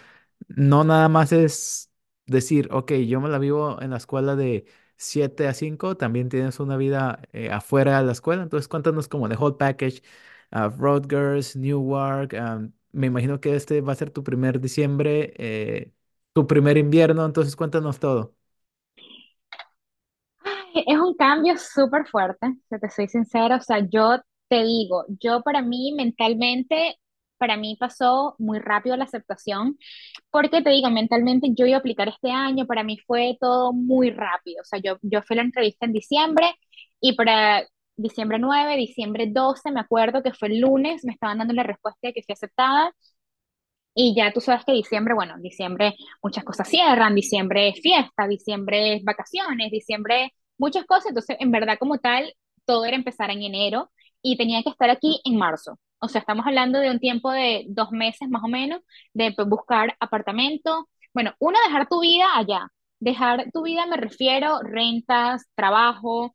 [0.48, 1.90] no nada más es
[2.26, 6.60] decir, ok, yo me la vivo en la escuela de 7 a 5, también tienes
[6.60, 8.42] una vida eh, afuera de la escuela.
[8.42, 10.02] Entonces, cuéntanos como the whole package,
[10.52, 12.34] uh, Rutgers, Newark.
[12.34, 15.92] um, me imagino que este va a ser tu primer diciembre, eh,
[16.38, 18.34] tu primer invierno, entonces cuéntanos todo.
[20.74, 23.56] Es un cambio súper fuerte, te soy sincera.
[23.56, 24.18] O sea, yo
[24.48, 26.96] te digo, yo para mí mentalmente,
[27.38, 29.76] para mí pasó muy rápido la aceptación,
[30.30, 34.10] porque te digo, mentalmente yo iba a aplicar este año, para mí fue todo muy
[34.10, 34.62] rápido.
[34.62, 36.46] O sea, yo, yo fui a la entrevista en diciembre
[37.00, 37.64] y para
[37.96, 42.08] diciembre 9, diciembre 12, me acuerdo que fue el lunes, me estaban dando la respuesta
[42.08, 42.92] de que fui aceptada.
[44.00, 48.94] Y ya tú sabes que diciembre, bueno, diciembre muchas cosas cierran, diciembre es fiesta, diciembre
[48.94, 51.06] es vacaciones, diciembre muchas cosas.
[51.08, 52.32] Entonces, en verdad, como tal,
[52.64, 53.90] todo era empezar en enero
[54.22, 55.80] y tenía que estar aquí en marzo.
[55.98, 58.82] O sea, estamos hablando de un tiempo de dos meses más o menos
[59.14, 60.88] de buscar apartamento.
[61.12, 62.68] Bueno, uno, dejar tu vida allá.
[63.00, 66.34] Dejar tu vida, me refiero, rentas, trabajo,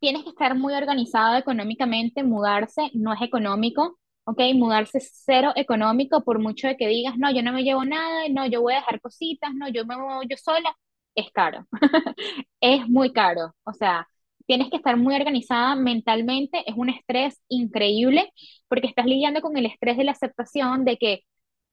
[0.00, 3.98] tienes que estar muy organizado económicamente, mudarse no es económico,
[4.28, 4.40] ¿ok?
[4.54, 8.46] Mudarse cero económico, por mucho de que digas, no, yo no me llevo nada, no,
[8.46, 10.76] yo voy a dejar cositas, no, yo me voy yo sola,
[11.14, 11.66] es caro,
[12.60, 14.08] es muy caro, o sea,
[14.46, 18.32] tienes que estar muy organizada mentalmente, es un estrés increíble,
[18.68, 21.22] porque estás lidiando con el estrés de la aceptación de que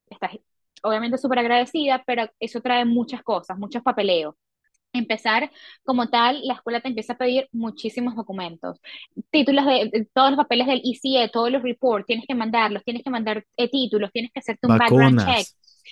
[0.09, 0.31] estás
[0.83, 4.35] obviamente súper agradecida, pero eso trae muchas cosas, muchos papeleos
[4.95, 5.51] empezar
[5.83, 8.79] como tal, la escuela te empieza a pedir muchísimos documentos,
[9.31, 13.03] títulos de, de todos los papeles del ICE, todos los reports, tienes que mandarlos, tienes
[13.03, 15.47] que mandar eh, títulos, tienes que hacerte un background check.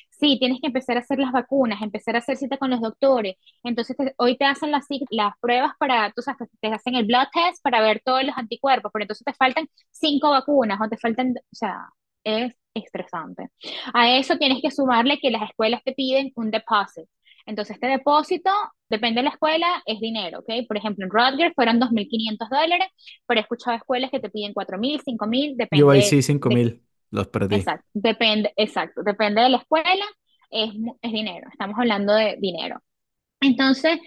[0.10, 3.36] Sí, tienes que empezar a hacer las vacunas, empezar a hacer cita con los doctores.
[3.64, 7.28] Entonces, te- hoy te hacen las, las pruebas para, tú sabes, te hacen el blood
[7.34, 11.34] test para ver todos los anticuerpos, pero entonces te faltan cinco vacunas o te faltan,
[11.38, 11.90] o sea,
[12.24, 13.50] es estresante.
[13.94, 17.06] A eso tienes que sumarle que las escuelas te piden un deposit.
[17.46, 18.50] Entonces, este depósito,
[18.90, 20.68] depende de la escuela, es dinero, ¿ok?
[20.68, 22.88] Por ejemplo, en Rutgers fueron 2.500 dólares,
[23.28, 26.56] pero he escuchado escuelas que te piden 4.000, 5.000, Yo ahí depende sí, cinco de,
[26.56, 27.58] mil, los perdí.
[27.58, 30.06] exacto, depende, exacto, depende de la escuela,
[30.52, 30.72] es,
[31.02, 32.82] es dinero, estamos hablando de dinero.
[33.42, 34.00] Entonces,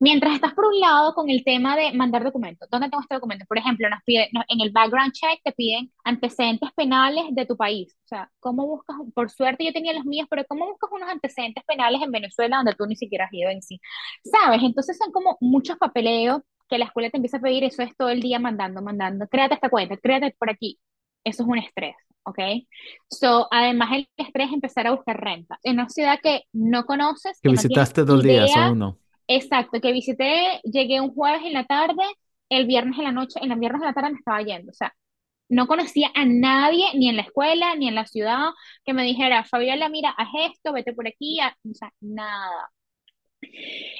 [0.00, 3.44] mientras estás por un lado con el tema de mandar documentos, ¿dónde tengo este documento?
[3.46, 7.56] Por ejemplo, nos pide, nos- en el background check te piden antecedentes penales de tu
[7.56, 7.96] país.
[8.04, 8.96] O sea, ¿cómo buscas?
[9.14, 12.74] Por suerte yo tenía los míos, pero ¿cómo buscas unos antecedentes penales en Venezuela donde
[12.74, 13.80] tú ni siquiera has ido en sí?
[14.24, 14.62] ¿Sabes?
[14.62, 18.10] Entonces son como muchos papeleos que la escuela te empieza a pedir, eso es todo
[18.10, 20.78] el día mandando, mandando, créate esta cuenta, créate por aquí.
[21.24, 22.38] Eso es un estrés, ¿ok?
[23.10, 25.58] So, además el estrés es empezar a buscar renta.
[25.62, 28.98] En una ciudad que no conoces, Que que no visitaste dos días o uno.
[29.28, 32.02] Exacto, que visité, llegué un jueves en la tarde,
[32.48, 34.74] el viernes en la noche, en el viernes en la tarde me estaba yendo, o
[34.74, 34.94] sea,
[35.50, 38.50] no conocía a nadie, ni en la escuela, ni en la ciudad,
[38.84, 42.70] que me dijera, Fabiola, mira, haz esto, vete por aquí, haz-", o sea, nada.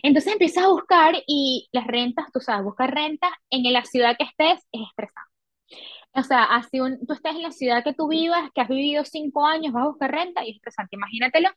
[0.03, 4.25] Entonces empiezas a buscar y las rentas, tú sabes, buscar rentas en la ciudad que
[4.25, 5.28] estés es estresante.
[6.21, 9.05] O sea, así un, tú estés en la ciudad que tú vivas, que has vivido
[9.05, 10.97] cinco años, vas a buscar renta y es estresante.
[10.97, 11.49] Imagínatelo,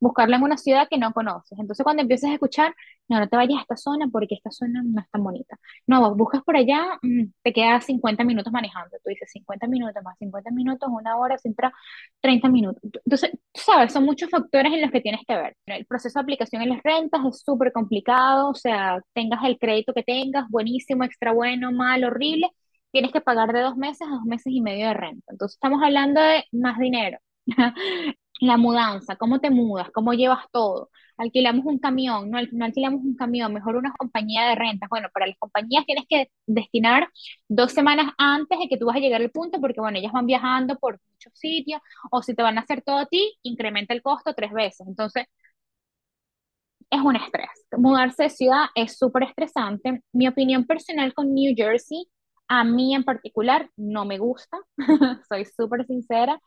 [0.00, 1.58] buscarla en una ciudad que no conoces.
[1.58, 2.74] Entonces, cuando empiezas a escuchar,
[3.08, 5.56] no, no te vayas a esta zona porque esta zona no es tan bonita.
[5.86, 8.96] No, buscas por allá, mm, te quedas 50 minutos manejando.
[9.02, 11.70] Tú dices 50 minutos más 50 minutos, una hora, siempre
[12.20, 12.82] 30 minutos.
[12.82, 15.56] Entonces, tú sabes, son muchos factores en los que tienes que ver.
[15.66, 19.92] El proceso de aplicación en las rentas es súper complicado, o sea, tengas el crédito
[19.94, 22.48] que tengas, buenísimo, extra bueno, mal, horrible
[22.92, 25.24] tienes que pagar de dos meses a dos meses y medio de renta.
[25.32, 27.18] Entonces estamos hablando de más dinero.
[28.40, 30.90] La mudanza, cómo te mudas, cómo llevas todo.
[31.16, 34.88] Alquilamos un camión, no, alquilamos un camión, mejor una compañía de rentas.
[34.88, 37.08] Bueno, para las compañías tienes que destinar
[37.48, 40.26] dos semanas antes de que tú vas a llegar al punto, porque bueno, ellas van
[40.26, 41.80] viajando por muchos sitios,
[42.12, 44.86] o si te van a hacer todo a ti, incrementa el costo tres veces.
[44.86, 45.26] Entonces,
[46.90, 47.48] es un estrés.
[47.76, 50.02] Mudarse de ciudad es súper estresante.
[50.12, 52.06] Mi opinión personal con New Jersey
[52.48, 54.58] a mí en particular no me gusta,
[55.28, 56.40] soy súper sincera,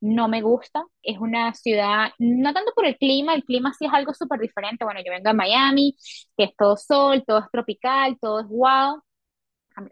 [0.00, 0.84] no me gusta.
[1.02, 4.84] Es una ciudad, no tanto por el clima, el clima sí es algo súper diferente.
[4.84, 5.96] Bueno, yo vengo de Miami,
[6.36, 9.02] que es todo sol, todo es tropical, todo es wow.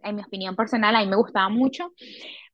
[0.03, 1.93] En mi opinión personal, a mí me gustaba mucho.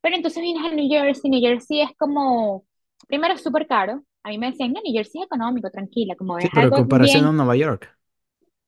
[0.01, 2.65] Pero entonces vienes a New Jersey, New Jersey es como,
[3.09, 4.03] primero es súper caro.
[4.23, 6.73] A mí me decían, no, New Jersey es económico, tranquila, como Sí, es pero en
[6.73, 8.00] algo comparación a Nueva York.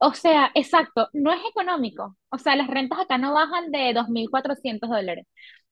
[0.02, 2.16] O sea, exacto, no es económico.
[2.30, 5.26] O sea, las rentas acá no bajan de 2.400 dólares.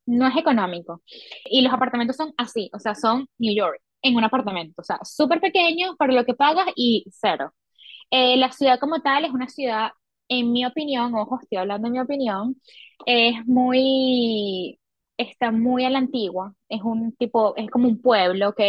[0.06, 1.02] No es económico.
[1.44, 4.74] Y los apartamentos son así, o sea, son New York, en un apartamento.
[4.82, 7.52] O sea, súper pequeño para lo que pagas y cero.
[8.10, 9.90] Eh, la ciudad como tal es una ciudad,
[10.28, 12.56] en mi opinión, ojo, estoy hablando de mi opinión,
[13.06, 14.80] es muy,
[15.16, 16.54] está muy a la antigua.
[16.68, 18.60] Es un tipo, es como un pueblo, ¿ok?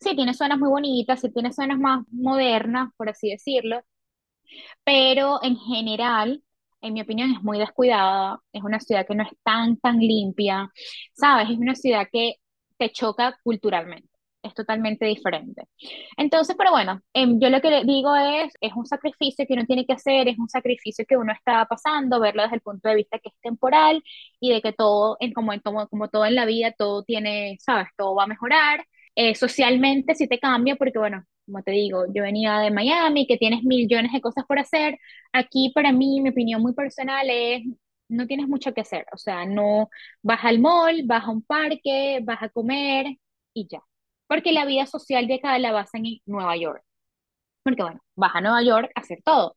[0.00, 3.80] Sí, tiene zonas muy bonitas, sí tiene zonas más modernas, por así decirlo
[4.84, 6.42] pero en general,
[6.80, 10.70] en mi opinión, es muy descuidada, es una ciudad que no es tan, tan limpia,
[11.14, 11.50] ¿sabes?
[11.50, 12.34] Es una ciudad que
[12.76, 14.08] te choca culturalmente,
[14.42, 15.62] es totalmente diferente.
[16.16, 19.64] Entonces, pero bueno, em, yo lo que le digo es, es un sacrificio que uno
[19.66, 22.96] tiene que hacer, es un sacrificio que uno está pasando, verlo desde el punto de
[22.96, 24.02] vista que es temporal
[24.40, 27.88] y de que todo, en, como, en, como, todo en la vida, todo tiene, ¿sabes?
[27.96, 28.86] Todo va a mejorar.
[29.14, 33.36] Eh, socialmente sí te cambia porque, bueno, como te digo, yo venía de Miami, que
[33.38, 34.98] tienes millones de cosas por hacer.
[35.32, 37.62] Aquí para mí, mi opinión muy personal es,
[38.08, 39.06] no tienes mucho que hacer.
[39.12, 39.88] O sea, no
[40.22, 43.06] vas al mall, vas a un parque, vas a comer
[43.52, 43.80] y ya.
[44.26, 46.82] Porque la vida social de acá la basan en Nueva York.
[47.62, 49.56] Porque bueno, vas a Nueva York a hacer todo.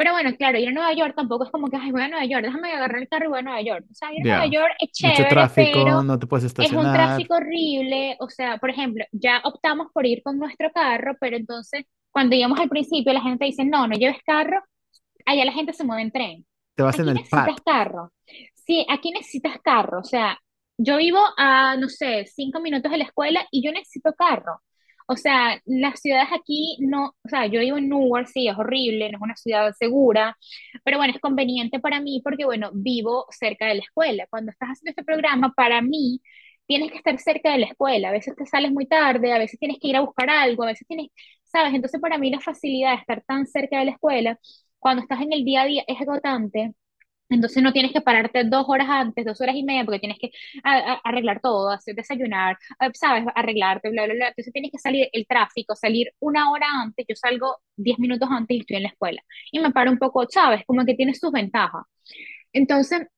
[0.00, 2.24] Pero bueno, claro, ir a Nueva York tampoco es como que, ay, voy a Nueva
[2.24, 3.84] York, déjame agarrar el carro y voy a Nueva York.
[3.90, 4.46] O sea, ir a Nueva.
[4.46, 6.94] York es Mucho chévere, tráfico, pero no te puedes es un estacionar.
[6.94, 11.84] tráfico horrible, o sea, por ejemplo, ya optamos por ir con nuestro carro, pero entonces
[12.10, 14.62] cuando íbamos al principio la gente dice, no, no lleves carro,
[15.26, 16.46] allá la gente se mueve en tren.
[16.74, 17.46] Te vas en Aquí el pad.
[17.46, 18.12] necesitas carro.
[18.54, 20.38] Sí, aquí necesitas carro, o sea,
[20.78, 24.62] yo vivo a, no sé, cinco minutos de la escuela y yo necesito carro.
[25.12, 29.10] O sea, las ciudades aquí no, o sea, yo vivo en Newark, sí, es horrible,
[29.10, 30.36] no es una ciudad segura,
[30.84, 34.26] pero bueno, es conveniente para mí porque, bueno, vivo cerca de la escuela.
[34.30, 36.20] Cuando estás haciendo este programa, para mí,
[36.66, 38.08] tienes que estar cerca de la escuela.
[38.10, 40.66] A veces te sales muy tarde, a veces tienes que ir a buscar algo, a
[40.66, 41.08] veces tienes,
[41.44, 41.74] ¿sabes?
[41.74, 44.38] Entonces, para mí la facilidad de estar tan cerca de la escuela,
[44.78, 46.72] cuando estás en el día a día, es agotante.
[47.30, 50.30] Entonces no tienes que pararte dos horas antes, dos horas y media, porque tienes que
[51.04, 53.24] arreglar todo, hacer desayunar, eh, ¿sabes?
[53.34, 54.28] Arreglarte, bla, bla, bla.
[54.28, 57.06] Entonces tienes que salir el tráfico, salir una hora antes.
[57.08, 59.22] Yo salgo diez minutos antes y estoy en la escuela.
[59.52, 60.62] Y me paro un poco, ¿sabes?
[60.66, 61.82] Como que tiene sus ventajas.
[62.52, 63.08] Entonces,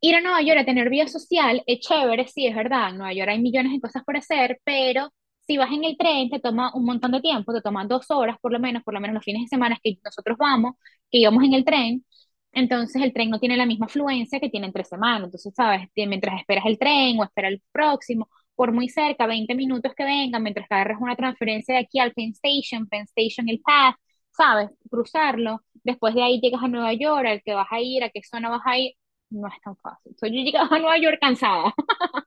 [0.00, 2.92] ir a Nueva York a tener vida social es chévere, sí, es verdad.
[2.92, 5.10] Nueva York hay millones de cosas por hacer, pero
[5.46, 8.36] si vas en el tren te toma un montón de tiempo, te toma dos horas
[8.40, 10.74] por lo menos, por lo menos los fines de semana que nosotros vamos,
[11.10, 12.04] que íbamos en el tren.
[12.52, 15.24] Entonces el tren no tiene la misma afluencia que tiene entre semanas.
[15.24, 15.88] Entonces, ¿sabes?
[15.96, 20.42] Mientras esperas el tren o esperas el próximo, por muy cerca, 20 minutos que vengan,
[20.42, 23.96] mientras que agarras una transferencia de aquí al Penn Station, Penn Station, el Path,
[24.30, 24.70] ¿sabes?
[24.90, 25.62] Cruzarlo.
[25.84, 28.50] Después de ahí llegas a Nueva York, al que vas a ir, a qué zona
[28.50, 28.92] vas a ir
[29.30, 30.14] no es tan fácil.
[30.18, 31.72] So, yo llegaba a Nueva York cansada.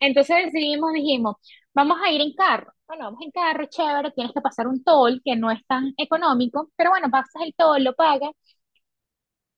[0.00, 1.36] Entonces decidimos, dijimos,
[1.74, 2.72] vamos a ir en carro.
[2.86, 6.70] Bueno, vamos en carro, chévere, tienes que pasar un toll que no es tan económico,
[6.76, 8.30] pero bueno, pasas el toll, lo pagas,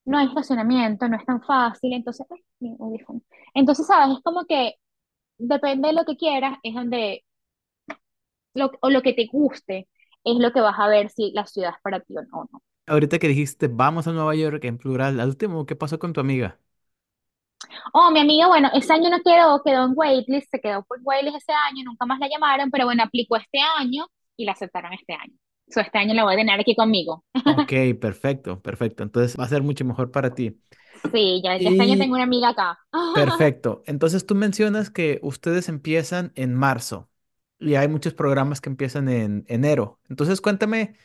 [0.04, 3.22] no hay estacionamiento, no es tan fácil, entonces, ay, mi audífono.
[3.54, 4.74] Entonces, sabes, es como que
[5.38, 7.24] depende de lo que quieras, es donde,
[8.54, 9.88] lo, o lo que te guste,
[10.24, 12.48] es lo que vas a ver si la ciudad es para ti o no.
[12.52, 12.62] no.
[12.86, 16.20] Ahorita que dijiste vamos a Nueva York en plural, al último, ¿qué pasó con tu
[16.20, 16.58] amiga?
[17.92, 21.36] Oh, mi amiga, bueno, ese año no quedó, quedó en waitlist, se quedó por waitlist
[21.38, 25.14] ese año, nunca más la llamaron, pero bueno, aplicó este año y la aceptaron este
[25.14, 25.34] año.
[25.68, 27.24] So, este año la voy a tener aquí conmigo.
[27.46, 29.02] Ok, perfecto, perfecto.
[29.02, 30.60] Entonces va a ser mucho mejor para ti.
[31.12, 32.78] Sí, ya, ya este año tengo una amiga acá.
[33.12, 33.82] perfecto.
[33.86, 37.10] Entonces tú mencionas que ustedes empiezan en marzo
[37.58, 40.00] y hay muchos programas que empiezan en enero.
[40.08, 40.96] Entonces cuéntame,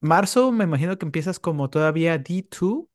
[0.00, 2.88] marzo me imagino que empiezas como todavía D2,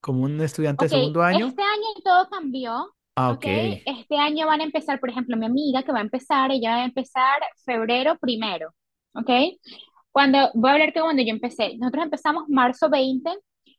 [0.00, 1.54] como un estudiante de Ok, segundo año.
[1.54, 3.44] este año todo cambió, Ah, ok.
[3.44, 3.46] ok.
[3.84, 6.82] Este año van a empezar, por ejemplo, mi amiga que va a empezar, ella va
[6.82, 8.74] a empezar febrero primero,
[9.14, 9.30] ok.
[10.12, 13.30] Cuando, voy a hablar que cuando yo empecé, nosotros empezamos marzo 20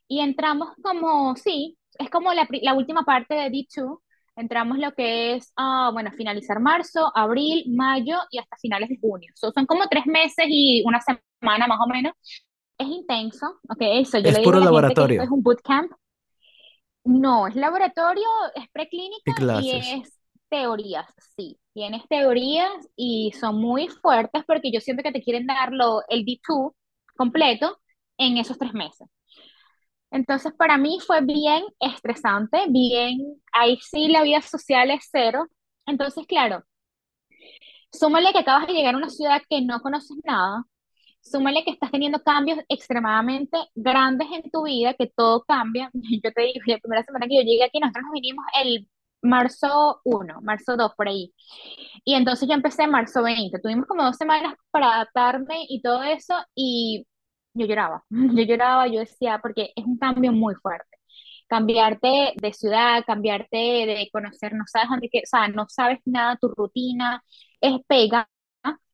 [0.07, 3.99] y entramos como, sí, es como la, la última parte de D2,
[4.36, 9.31] entramos lo que es, ah, bueno, finalizar marzo, abril, mayo y hasta finales de junio.
[9.36, 12.13] So, son como tres meses y una semana más o menos.
[12.77, 15.29] Es intenso, ok, eso, yo Es le digo puro a la gente que esto es
[15.29, 15.91] laboratorio un bootcamp
[17.05, 20.19] no, es laboratorio, es preclínica y y es
[20.49, 21.57] teorías, sí.
[21.74, 26.74] Tienes teorías y son muy fuertes porque yo siento que te quieren darlo el D2
[27.17, 27.80] completo
[28.17, 29.07] en esos tres meses.
[30.11, 33.17] Entonces, para mí fue bien estresante, bien,
[33.51, 35.47] ahí sí la vida social es cero.
[35.86, 36.63] Entonces, claro,
[37.91, 40.63] súmale que acabas de llegar a una ciudad que no conoces nada,
[41.21, 45.89] súmale que estás teniendo cambios extremadamente grandes en tu vida, que todo cambia.
[46.24, 48.88] Yo te digo, la primera semana que yo llegué aquí, nosotros nos vinimos el
[49.24, 51.34] marzo uno marzo 2 por ahí.
[52.05, 56.36] Y entonces yo empecé marzo veinte Tuvimos como dos semanas para adaptarme y todo eso,
[56.55, 57.05] y
[57.53, 58.03] yo lloraba.
[58.11, 60.97] Yo lloraba, yo decía, porque es un cambio muy fuerte.
[61.47, 66.49] Cambiarte de ciudad, cambiarte de conocer, no sabes dónde, o sea, no sabes nada, tu
[66.49, 67.24] rutina
[67.61, 68.28] es pega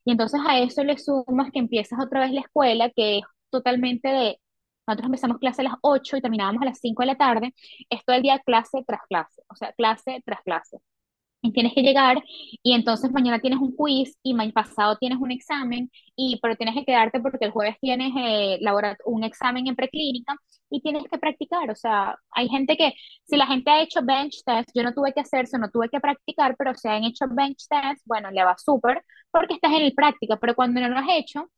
[0.05, 4.07] y entonces a eso le sumas que empiezas otra vez la escuela, que es totalmente
[4.09, 4.39] de,
[4.89, 7.53] nosotros empezamos clase a las 8 y terminábamos a las 5 de la tarde,
[7.89, 10.79] es todo el día clase tras clase, o sea, clase tras clase
[11.41, 12.21] y tienes que llegar
[12.63, 16.75] y entonces mañana tienes un quiz y mañana pasado tienes un examen y pero tienes
[16.75, 18.59] que quedarte porque el jueves tienes eh,
[19.05, 20.35] un examen en preclínica
[20.69, 22.93] y tienes que practicar, o sea, hay gente que
[23.25, 25.99] si la gente ha hecho bench test, yo no tuve que hacerse, no tuve que
[25.99, 29.93] practicar, pero si han hecho bench test, bueno, le va súper porque estás en el
[29.93, 31.49] práctica, pero cuando no lo has hecho,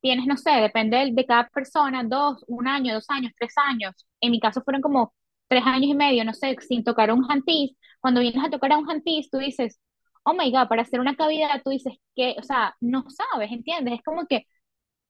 [0.00, 3.94] tienes, no sé, depende de, de cada persona, dos, un año, dos años, tres años.
[4.20, 5.12] En mi caso fueron como
[5.52, 7.76] tres años y medio, no sé, sin tocar un handpiece.
[8.00, 9.78] Cuando vienes a tocar a un handpiece, tú dices,
[10.24, 13.94] oh my God, para hacer una cavidad, tú dices que, o sea, no sabes, ¿entiendes?
[13.94, 14.46] Es como que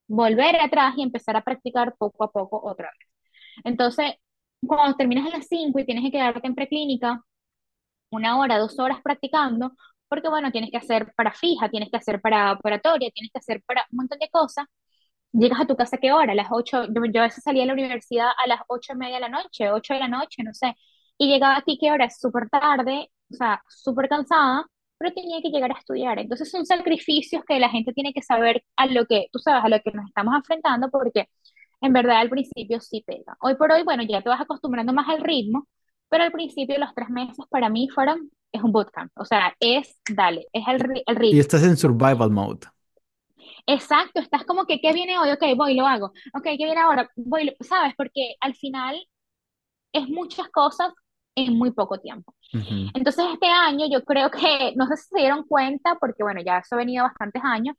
[0.08, 3.08] volver atrás y empezar a practicar poco a poco otra vez.
[3.64, 4.14] Entonces,
[4.66, 7.22] cuando terminas a las 5 y tienes que quedarte en preclínica,
[8.10, 9.72] una hora, dos horas practicando,
[10.08, 13.62] porque bueno, tienes que hacer para fija, tienes que hacer para operatoria, tienes que hacer
[13.66, 14.66] para un montón de cosas,
[15.32, 16.32] ¿Llegas a tu casa a qué hora?
[16.32, 18.96] A las ocho yo, yo a veces salía de la universidad a las ocho y
[18.96, 20.74] media de la noche, ocho de la noche, no sé.
[21.18, 22.10] Y llegaba aquí, ¿qué hora?
[22.10, 24.66] Súper tarde, o sea, súper cansada,
[24.98, 26.18] pero tenía que llegar a estudiar.
[26.18, 29.68] Entonces son sacrificios que la gente tiene que saber a lo que, tú sabes, a
[29.68, 31.28] lo que nos estamos enfrentando, porque
[31.80, 33.36] en verdad al principio sí pega.
[33.40, 35.66] Hoy por hoy, bueno, ya te vas acostumbrando más al ritmo,
[36.08, 39.98] pero al principio los tres meses para mmí fueron, es un bootcamp, o sea, es,
[40.10, 41.40] dale, es el, el Y ritmo.
[41.40, 42.60] estás en survival mode.
[43.66, 45.30] Exacto, estás como que, ¿qué viene hoy?
[45.30, 46.06] Ok, voy, lo hago.
[46.34, 47.08] Ok, ¿qué viene ahora?
[47.16, 47.94] Voy, lo- ¿sabes?
[47.96, 48.96] Porque al final
[49.92, 50.92] es muchas cosas
[51.36, 52.34] en muy poco tiempo.
[52.54, 52.90] Ujú.
[52.94, 56.58] Entonces este año yo creo que, no sé si se dieron cuenta, porque bueno, ya
[56.58, 57.76] eso ha venido bastantes años,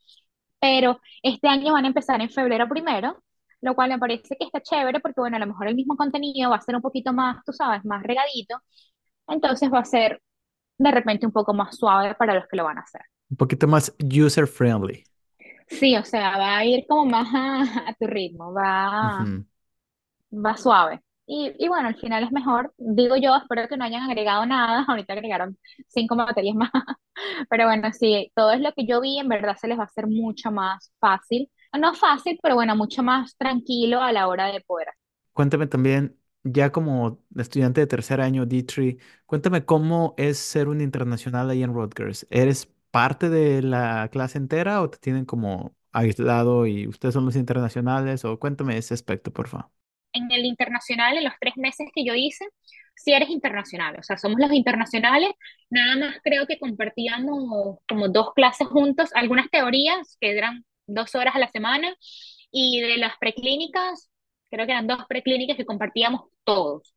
[0.60, 3.24] pero este año van a empezar en febrero primero,
[3.62, 6.52] lo cual me parece que está chévere porque bueno, a lo mejor el mismo contenido
[6.52, 8.62] va a ser un poquito más, tú sabes, más regadito,
[9.28, 10.22] entonces va a ser
[10.80, 13.02] de repente un poco más suave para los que lo van a hacer.
[13.32, 15.04] Un poquito más user friendly.
[15.80, 19.46] Sí, o sea, va a ir como más a, a tu ritmo, va, Ujú.
[20.32, 21.02] va suave.
[21.26, 24.84] Y, y bueno, al final es mejor, digo yo, espero que no hayan agregado nada,
[24.88, 25.58] ahorita agregaron
[25.88, 26.70] cinco materias más,
[27.50, 29.86] pero bueno, sí, todo es lo que yo vi, en verdad se les va a
[29.86, 31.50] hacer mucho más fácil,
[31.80, 34.88] no fácil, pero bueno, mucho más tranquilo a la hora de poder.
[35.34, 41.50] Cuéntame también, ya como estudiante de tercer año D3, cuéntame cómo es ser un internacional
[41.50, 42.28] ahí en Rutgers.
[42.30, 47.36] ¿Eres parte de la clase entera o te tienen como aislado y ustedes son los
[47.36, 48.24] internacionales?
[48.24, 49.72] O cuéntame ese aspecto, por favor.
[50.14, 52.46] En el internacional, en los tres meses que yo hice,
[52.96, 55.32] si eres internacional, o sea, somos los internacionales,
[55.72, 61.36] nada más creo que compartíamos como dos clases juntos, algunas teorías que eran dos horas
[61.36, 61.96] a la semana,
[62.52, 64.12] y de las preclínicas,
[64.52, 66.94] creo que eran dos preclínicas que compartíamos todos.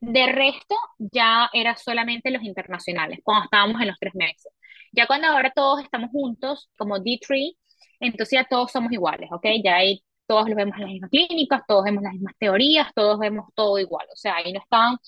[0.00, 4.50] De resto, ya era solamente los internacionales, cuando estábamos en los tres meses.
[4.92, 7.56] Ya cuando ahora todos estamos juntos, como D3,
[8.00, 9.46] entonces ya todos somos iguales, ¿ok?
[9.64, 13.18] Ya ahí todos los vemos en las mismas clínicas, todos vemos las mismas teorías, todos
[13.18, 14.06] vemos todo igual.
[14.12, 14.98] O sea, ahí no están,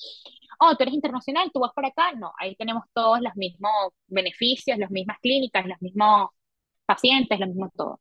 [0.60, 2.12] oh, tú eres internacional, tú vas para acá.
[2.12, 3.72] No, ahí tenemos todos los mismos
[4.08, 6.30] beneficios, las mismas clínicas, los mismos
[6.86, 8.00] pacientes, lo mismo todo.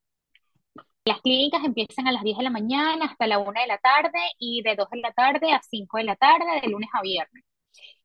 [1.06, 4.20] Las clínicas empiezan a las 10 de la mañana hasta la una de la tarde
[4.38, 7.44] y de 2 de la tarde a 5 de la tarde, de lunes a viernes.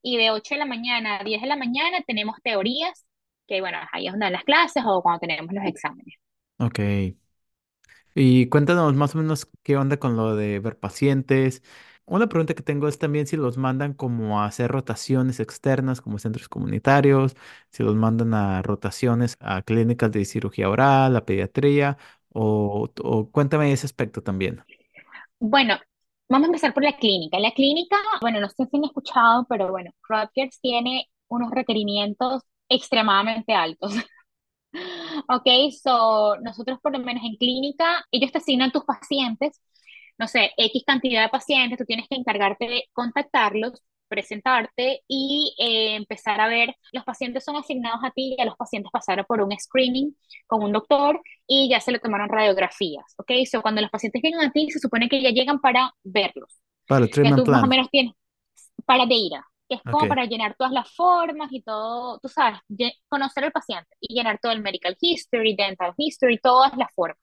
[0.03, 3.07] Y de 8 de la mañana a 10 de la mañana tenemos teorías,
[3.47, 6.15] que bueno, ahí es donde dan las clases o cuando tenemos los exámenes.
[6.59, 6.79] Ok.
[8.15, 11.63] Y cuéntanos más o menos qué onda con lo de ver pacientes.
[12.07, 16.19] Una pregunta que tengo es también si los mandan como a hacer rotaciones externas como
[16.19, 17.35] centros comunitarios,
[17.71, 21.97] si los mandan a rotaciones a clínicas de cirugía oral, a pediatría,
[22.33, 24.65] o, o cuéntame ese aspecto también.
[25.39, 25.79] Bueno,
[26.29, 27.39] vamos a empezar por la clínica.
[27.39, 32.43] La clínica, bueno, no sé si han escuchado, pero bueno, Rutgers tiene unos requerimientos
[32.75, 33.93] extremadamente altos.
[35.29, 35.47] Ok,
[35.83, 39.61] so nosotros por lo menos en clínica, ellos te asignan tus pacientes,
[40.19, 45.97] no sé, X cantidad de pacientes, tú tienes que encargarte de contactarlos, presentarte y eh,
[45.97, 49.53] empezar a ver, los pacientes son asignados a ti, ya los pacientes pasaron por un
[49.59, 50.17] screening
[50.47, 54.43] con un doctor y ya se le tomaron radiografías, ok, so cuando los pacientes llegan
[54.49, 57.67] a ti, se supone que ya llegan para verlos, Para el treatment tú más o
[57.67, 57.69] plan.
[57.69, 58.15] menos tienes
[58.87, 60.09] para data, que es como Ok.
[60.09, 62.61] para llenar todas las formas y todo, tú sabes,
[63.09, 67.19] conocer al paciente y llenar todo el medical history, dental history, todas las formas.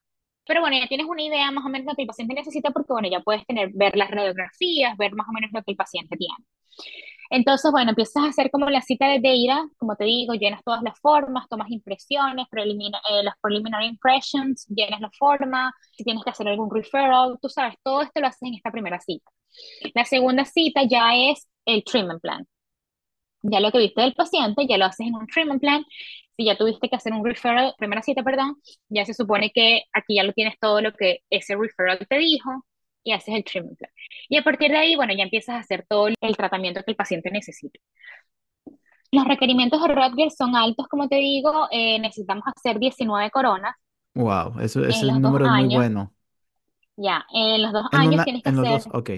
[0.48, 2.72] Pero bueno, ya tienes una idea más o menos de lo que el paciente necesita
[2.72, 5.78] porque bueno, ya puedes tener, ver las radiografías, ver más o menos lo que el
[5.78, 6.36] paciente tiene.
[7.30, 10.82] Entonces, bueno, empiezas a hacer como la cita de data, como te digo, llenas todas
[10.84, 16.30] las formas, tomas impresiones, prelimina- eh, las preliminary impressions, llenas la forma, si tienes que
[16.32, 19.32] hacer algún referral, tú sabes, todo esto lo haces en esta primera cita.
[19.96, 22.48] La segunda cita ya es el treatment plan.
[23.44, 25.84] Ya lo que viste del paciente, ya lo haces en un treatment plan.
[26.38, 28.58] Si ya tuviste que hacer un referral, primera cita, perdón,
[28.90, 32.66] ya se supone que aquí ya lo tienes todo lo que ese referral te dijo
[33.04, 33.92] y haces el treatment plan.
[34.30, 36.98] Y a partir de ahí, bueno, ya empiezas a hacer todo el tratamiento que el
[36.98, 37.80] paciente necesita.
[39.14, 43.76] Los requerimientos de Rutgers son altos, como te digo, eh, necesitamos hacer 19 coronas
[44.14, 46.14] Wow, eso, ese los número es muy bueno.
[46.98, 49.10] Ya, en los dos En años una, tienes que en los hacer dos, ok.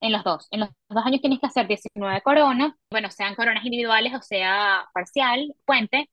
[0.00, 0.48] En los dos.
[0.50, 4.86] En los dos años tienes que hacer 19 coronas, bueno, sean coronas individuales o sea
[4.94, 6.08] parcial, puente,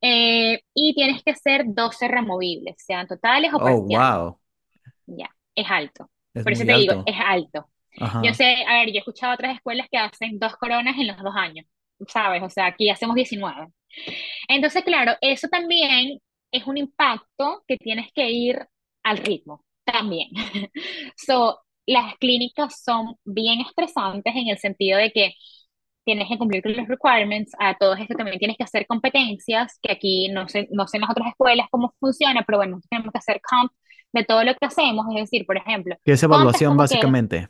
[0.00, 3.88] eh, y tienes que hacer 12 removibles, sean totales o Oh, parciales.
[3.88, 4.38] wow,
[5.06, 6.10] Ya, es alto.
[6.34, 7.04] es Por eso te digo, alto.
[7.04, 7.68] es alto.
[8.20, 8.34] Yo Ajá.
[8.34, 11.34] sé, a ver, yo he escuchado otras escuelas que hacen dos coronas en los dos
[11.36, 11.66] años,
[12.08, 12.42] ¿sabes?
[12.42, 13.68] O sea, aquí hacemos 19.
[14.48, 16.18] Entonces, claro, eso también
[16.52, 18.66] es un impacto que tienes que ir
[19.04, 20.30] al ritmo, también.
[21.16, 25.34] So, las clínicas son bien estresantes en el sentido de que
[26.04, 29.92] tienes que cumplir con los requirements, a todos esto también tienes que hacer competencias, que
[29.92, 33.18] aquí no sé, no sé en las otras escuelas cómo funciona, pero bueno, tenemos que
[33.18, 33.72] hacer comp
[34.12, 37.48] de todo lo que hacemos, es decir, por ejemplo, Que es evaluación como que básicamente.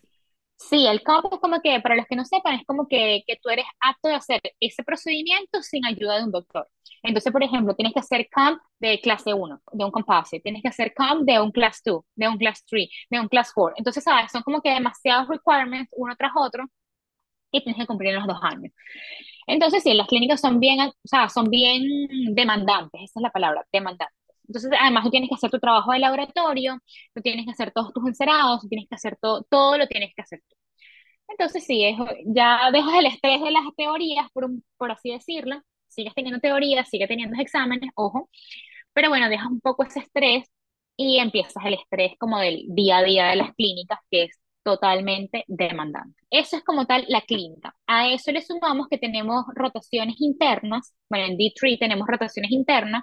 [0.68, 3.36] Sí, el campo es como que, para los que no sepan, es como que, que
[3.42, 6.68] tú eres apto de hacer ese procedimiento sin ayuda de un doctor.
[7.02, 10.68] Entonces, por ejemplo, tienes que hacer camp de clase uno, de un composite, tienes que
[10.68, 13.74] hacer camp de un class 2, de un class 3, de un class 4.
[13.78, 14.30] Entonces, ¿sabes?
[14.30, 16.64] Son como que demasiados requirements uno tras otro
[17.52, 18.72] que tienes que cumplir en los dos años.
[19.48, 21.82] Entonces, sí, las clínicas son bien, o sea, son bien
[22.34, 24.16] demandantes, esa es la palabra, demandantes.
[24.52, 26.78] Entonces, además, tú tienes que hacer tu trabajo de laboratorio,
[27.14, 30.12] tú tienes que hacer todos tus encerados, tú tienes que hacer todo, todo lo tienes
[30.14, 30.56] que hacer tú.
[31.28, 31.96] Entonces, sí, es,
[32.26, 36.88] ya dejas el estrés de las teorías, por, un- por así decirlo, sigues teniendo teorías,
[36.88, 38.28] sigues teniendo exámenes, ojo,
[38.94, 40.46] pero bueno, dejas un poco ese estrés
[40.96, 45.44] y empiezas el estrés como del día a día de las clínicas, que es totalmente
[45.46, 46.22] demandante.
[46.30, 47.74] Eso es como tal la clínica.
[47.86, 53.02] A eso le sumamos que tenemos rotaciones internas, bueno, en D3 tenemos rotaciones internas,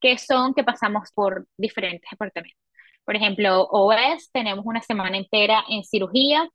[0.00, 2.58] que son que pasamos por diferentes departamentos.
[3.04, 6.48] Por ejemplo, OS, tenemos una semana entera en cirugía,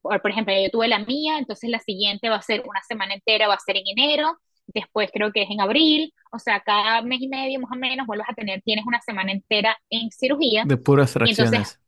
[0.00, 3.14] por, por ejemplo, yo tuve la mía, entonces la siguiente va a ser una semana
[3.14, 7.02] entera, va a ser en enero, después creo que es en abril, o sea, cada
[7.02, 10.64] mes y medio más o menos vuelves a tener, tienes una semana entera en cirugía,
[10.64, 11.79] De puras fracciones.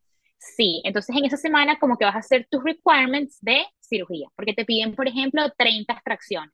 [0.56, 4.54] Sí, entonces en esa semana como que vas a hacer tus requirements de cirugía, porque
[4.54, 6.52] te piden, por ejemplo, 30 extracciones.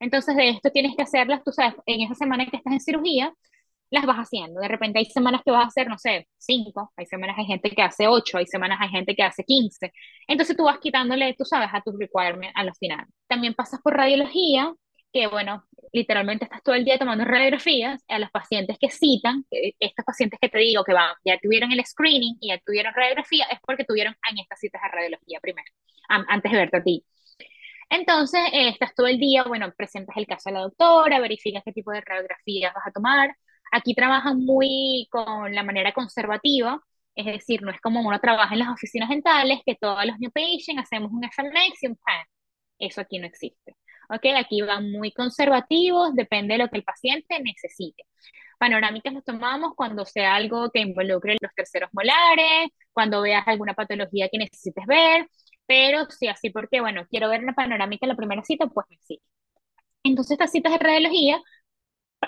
[0.00, 3.32] Entonces de esto tienes que hacerlas, tú sabes, en esa semana que estás en cirugía,
[3.90, 4.60] las vas haciendo.
[4.60, 7.70] De repente hay semanas que vas a hacer, no sé, cinco, hay semanas hay gente
[7.70, 9.92] que hace ocho, hay semanas hay gente que hace quince.
[10.28, 13.08] Entonces tú vas quitándole, tú sabes, a tus requirements a los finales.
[13.28, 14.74] También pasas por radiología,
[15.14, 19.74] que bueno, literalmente estás todo el día tomando radiografías a los pacientes que citan, que
[19.78, 23.46] estos pacientes que te digo que van, ya tuvieron el screening y ya tuvieron radiografía,
[23.46, 25.70] es porque tuvieron en estas citas de radiología primero,
[26.08, 27.04] antes de verte a ti.
[27.90, 31.72] Entonces, eh, estás todo el día, bueno, presentas el caso a la doctora, verificas qué
[31.72, 33.36] tipo de radiografías vas a tomar.
[33.72, 36.80] Aquí trabajan muy con la manera conservativa,
[37.14, 40.30] es decir, no es como uno trabaja en las oficinas dentales, que todos los new
[40.32, 42.26] patients hacemos un FMX y un PAN.
[42.78, 43.76] Eso aquí no existe.
[44.08, 44.26] ¿Ok?
[44.36, 48.04] Aquí van muy conservativos, depende de lo que el paciente necesite.
[48.58, 54.28] Panorámicas las tomamos cuando sea algo que involucre los terceros molares, cuando veas alguna patología
[54.30, 55.28] que necesites ver,
[55.66, 59.20] pero sí, así porque, bueno, quiero ver una panorámica en la primera cita, pues sí.
[60.04, 61.40] Entonces, estas citas de radiología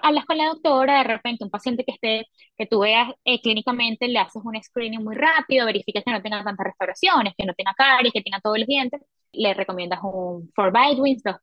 [0.02, 2.26] hablas con la doctora, de repente un paciente que esté,
[2.56, 6.44] que tú veas eh, clínicamente, le haces un screening muy rápido, verificas que no tenga
[6.44, 9.00] tantas restauraciones, que no tenga caries, que tenga todos los dientes,
[9.36, 11.40] le recomiendas un 4 Wins 2 PA.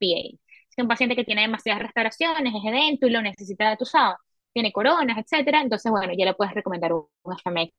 [0.69, 4.17] Si un paciente que tiene demasiadas restauraciones, es edento y lo necesita, tú sabes,
[4.53, 7.73] tiene coronas, etcétera, entonces, bueno, ya le puedes recomendar un FMX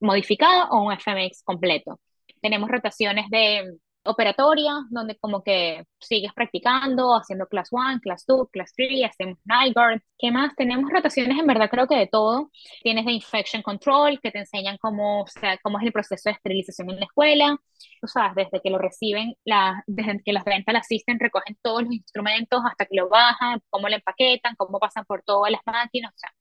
[0.00, 2.00] modificado o un FMX completo.
[2.40, 8.72] Tenemos rotaciones de operatoria, donde como que sigues practicando, haciendo class 1, class 2, class
[8.76, 10.00] 3, hacemos night guard.
[10.18, 10.54] ¿Qué más?
[10.56, 12.50] Tenemos rotaciones en verdad creo que de todo.
[12.82, 16.32] Tienes de infection control, que te enseñan cómo, o sea, cómo es el proceso de
[16.34, 17.56] esterilización en la escuela.
[18.00, 21.82] Tú sabes, desde que lo reciben, la, desde que las ventas la asisten, recogen todos
[21.82, 26.12] los instrumentos hasta que lo bajan, cómo lo empaquetan, cómo pasan por todas las máquinas,
[26.14, 26.32] o sea,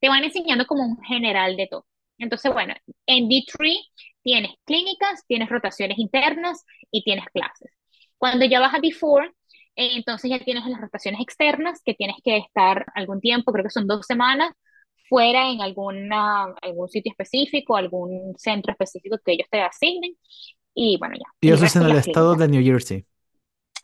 [0.00, 1.86] te van enseñando como un general de todo.
[2.18, 2.74] Entonces, bueno,
[3.06, 3.76] en D3
[4.22, 7.70] tienes clínicas, tienes rotaciones internas y tienes clases.
[8.18, 9.26] Cuando ya vas a D4,
[9.76, 13.70] eh, entonces ya tienes las rotaciones externas, que tienes que estar algún tiempo, creo que
[13.70, 14.52] son dos semanas,
[15.08, 20.12] fuera en alguna, algún sitio específico, algún centro específico que ellos te asignen.
[20.74, 21.26] Y bueno, ya.
[21.40, 22.38] Y eso es en el estado clínicas.
[22.38, 23.06] de New Jersey.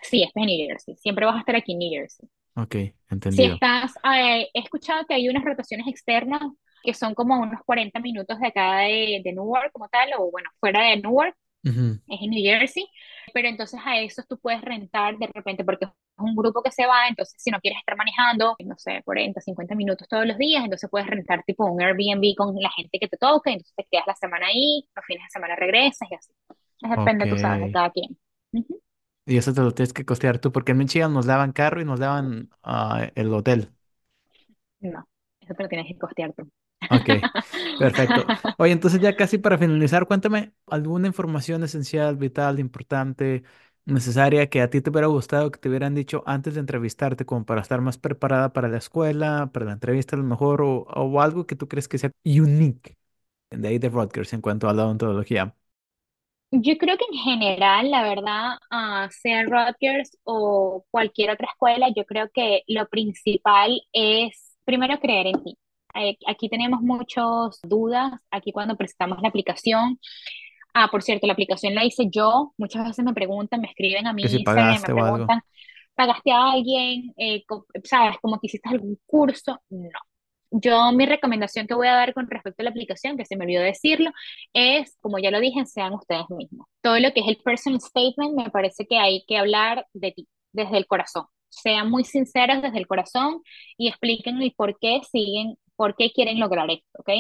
[0.03, 0.97] Sí, este es en New Jersey.
[0.97, 2.29] Siempre vas a estar aquí en New Jersey.
[2.57, 3.55] Ok, Si entendido.
[3.55, 6.41] estás, eh, he escuchado que hay unas rotaciones externas
[6.83, 10.51] que son como unos 40 minutos de acá de, de Newark como tal, o bueno,
[10.61, 11.37] fuera de Newark,
[11.67, 12.01] Ujú.
[12.09, 12.87] es en New Jersey,
[13.35, 16.87] pero entonces a esos tú puedes rentar de repente porque es un grupo que se
[16.87, 20.65] va, entonces si no quieres estar manejando, no sé, 40, 50 minutos todos los días,
[20.65, 24.07] entonces puedes rentar tipo un Airbnb con la gente que te toque, entonces te quedas
[24.07, 26.33] la semana ahí, los fines de semana regresas y así.
[26.83, 28.19] Es depende, tú sabes, de cada quien.
[29.27, 31.85] Y eso te lo tienes que costear tú, porque en Michigan nos daban carro y
[31.85, 33.73] nos daban ah, el hotel.
[34.81, 35.09] No,
[35.41, 36.51] eso te lo tienes que costear tú.
[36.90, 37.10] Ok,
[37.77, 38.31] perfecto.
[38.56, 43.43] Oye, entonces ya casi para finalizar, cuéntame alguna información esencial, vital, importante,
[43.85, 47.44] necesaria que a ti te hubiera gustado que te hubieran dicho antes de entrevistarte, como
[47.44, 51.20] para estar más preparada para la escuela, para la entrevista a lo mejor, o, o
[51.20, 52.97] algo que tú crees que sea unique
[53.51, 55.56] de ahí de Rutgers en cuanto a la odontología.
[56.51, 62.06] Yo creo que en general, la verdad, ah, sea Rutgers o cualquier otra escuela, yo
[62.06, 65.59] creo que lo principal es primero creer en ti.
[65.99, 69.99] Eh, Aquí tenemos muchas dudas, aquí cuando presentamos la aplicación.
[70.75, 72.53] Ah, por cierto, la aplicación la hice yo.
[72.57, 75.03] Muchas veces me preguntan, me escriben a si me pagaste algo.
[75.03, 75.41] preguntan,
[75.95, 77.12] ¿pagaste a alguien?
[77.16, 77.45] Eh,
[77.85, 78.16] ¿sabes?
[78.20, 79.61] Como que hiciste algún curso.
[79.70, 79.89] No.
[80.51, 83.45] Yo mi recomendación que voy a dar con respecto a la aplicación, que se me
[83.45, 84.11] olvidó decirlo,
[84.55, 86.66] es, como ya lo dije, sean ustedes mismos.
[86.81, 90.29] Todo lo que es el personal statement, me parece que hay que hablar de ti,
[90.53, 91.27] desde el corazón.
[91.51, 93.43] Sean muy sinceros desde el corazón
[93.77, 97.11] y expliquen el por qué siguen, por qué quieren lograr esto, ¿ok?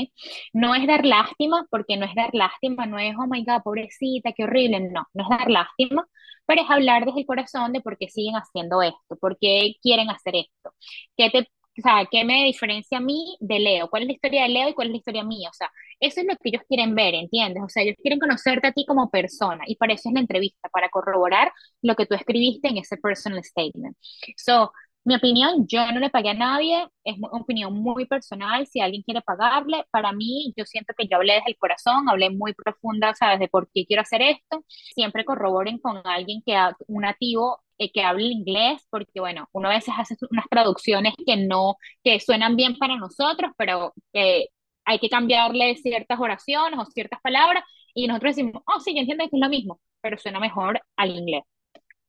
[0.52, 4.32] No es dar lástima, porque no es dar lástima, no es, oh my God, pobrecita,
[4.32, 6.06] qué horrible, no, no es dar lástima,
[6.46, 10.10] pero es hablar desde el corazón de por qué siguen haciendo esto, por qué quieren
[10.10, 10.72] hacer esto,
[11.16, 11.48] qué te
[11.78, 13.88] o sea, ¿qué me diferencia a mí de Leo?
[13.88, 15.48] ¿Cuál es la historia de Leo y cuál es la historia mía?
[15.48, 15.70] O sea,
[16.00, 17.62] eso es lo que ellos quieren ver, ¿entiendes?
[17.62, 20.68] O sea, ellos quieren conocerte a ti como persona y para eso es la entrevista,
[20.70, 21.52] para corroborar
[21.82, 23.96] lo que tú escribiste en ese personal statement.
[24.36, 24.72] So,
[25.04, 29.02] mi opinión, yo no le pagué a nadie, es una opinión muy personal, si alguien
[29.02, 33.14] quiere pagarle, para mí, yo siento que yo hablé desde el corazón, hablé muy profunda,
[33.14, 33.40] ¿sabes?
[33.40, 36.54] De por qué quiero hacer esto, siempre corroboren con alguien que,
[36.88, 41.36] un nativo eh, que hable inglés, porque bueno, uno a veces hace unas traducciones que
[41.36, 44.48] no, que suenan bien para nosotros, pero que
[44.84, 47.64] hay que cambiarle ciertas oraciones o ciertas palabras,
[47.94, 51.10] y nosotros decimos, oh, sí, yo entiendo que es lo mismo, pero suena mejor al
[51.10, 51.44] inglés.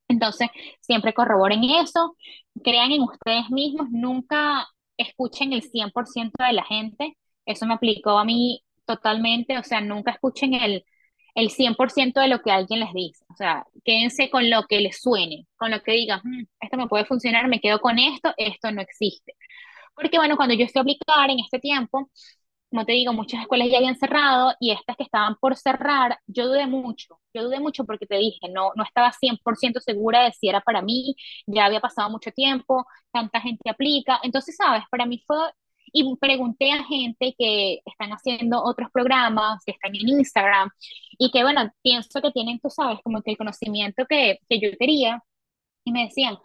[0.09, 0.49] Entonces,
[0.81, 2.17] siempre corroboren eso,
[2.63, 4.67] crean en ustedes mismos, nunca
[4.97, 10.11] escuchen el 100% de la gente, eso me aplicó a mí totalmente, o sea, nunca
[10.11, 10.83] escuchen el,
[11.35, 15.01] el 100% de lo que alguien les dice, o sea, quédense con lo que les
[15.01, 18.71] suene, con lo que digan, "Mm, esto me puede funcionar, me quedo con esto, esto
[18.71, 19.35] no existe.
[19.95, 22.09] Porque bueno, cuando yo fui a aplicar en este tiempo,
[22.69, 26.47] como te digo, muchas escuelas ya habían cerrado y estas que estaban por cerrar, yo
[26.47, 30.49] dudé mucho, yo dudé mucho porque te dije, no, no estaba 100% segura de si
[30.49, 31.15] era para mí,
[31.47, 35.37] ya había pasado mucho tiempo, tanta gente aplica, entonces, sabes, para mí fue,
[35.91, 40.69] y pregunté a gente que están haciendo otros programas, que están en Instagram,
[41.17, 44.69] y que bueno, pienso que tienen, tú sabes, como que el conocimiento que, que yo
[44.79, 45.23] quería,
[45.85, 46.37] y me decían,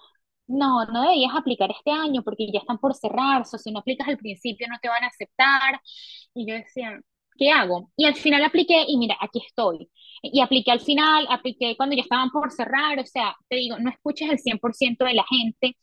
[0.47, 4.09] no, no deberías aplicar este año porque ya están por cerrar, o si no aplicas
[4.09, 5.81] al principio no te van a aceptar.
[6.35, 7.01] Y yo decía,
[7.39, 7.91] ¿qué hago?
[7.97, 9.89] Y al final apliqué y mira, aquí estoy.
[10.23, 13.91] Y apliqué al final, apliqué cuando ya estaban por cerrar, o sea, te digo, no
[13.91, 15.77] escuches el 100% de la gente.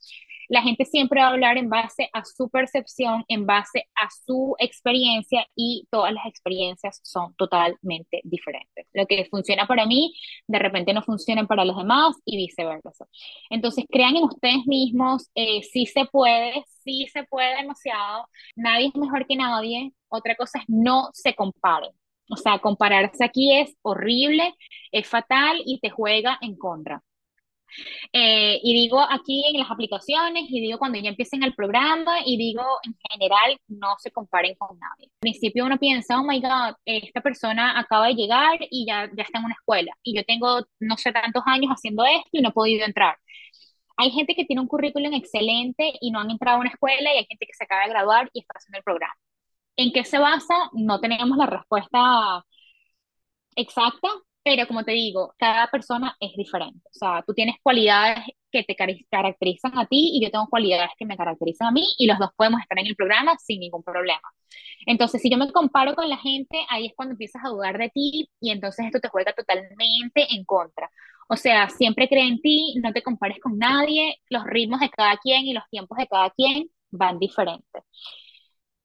[0.51, 4.53] La gente siempre va a hablar en base a su percepción, en base a su
[4.59, 8.85] experiencia y todas las experiencias son totalmente diferentes.
[8.91, 10.13] Lo que funciona para mí,
[10.47, 13.05] de repente no funciona para los demás y viceversa.
[13.49, 18.95] Entonces, crean en ustedes mismos, eh, sí se puede, sí se puede demasiado, nadie es
[18.95, 21.91] mejor que nadie, otra cosa es no se comparen.
[22.29, 24.53] O sea, compararse aquí es horrible,
[24.91, 27.01] es fatal y te juega en contra.
[28.13, 32.37] Eh, y digo aquí en las aplicaciones, y digo cuando ya empiecen el programa, y
[32.37, 35.07] digo en general, no se comparen con nadie.
[35.07, 39.23] Al principio uno piensa, oh my God, esta persona acaba de llegar y ya, ya
[39.23, 42.49] está en una escuela, y yo tengo no sé tantos años haciendo esto y no
[42.49, 43.17] he podido entrar.
[43.97, 47.17] Hay gente que tiene un currículum excelente y no han entrado a una escuela, y
[47.17, 49.13] hay gente que se acaba de graduar y está haciendo el programa.
[49.77, 50.55] ¿En qué se basa?
[50.73, 52.43] No tenemos la respuesta
[53.55, 54.07] exacta,
[54.43, 56.81] pero como te digo, cada persona es diferente.
[56.89, 58.19] O sea, tú tienes cualidades
[58.51, 62.07] que te caracterizan a ti y yo tengo cualidades que me caracterizan a mí y
[62.07, 64.21] los dos podemos estar en el programa sin ningún problema.
[64.85, 67.89] Entonces, si yo me comparo con la gente, ahí es cuando empiezas a dudar de
[67.89, 70.89] ti y entonces esto te juega totalmente en contra.
[71.29, 75.17] O sea, siempre cree en ti, no te compares con nadie, los ritmos de cada
[75.17, 77.83] quien y los tiempos de cada quien van diferentes.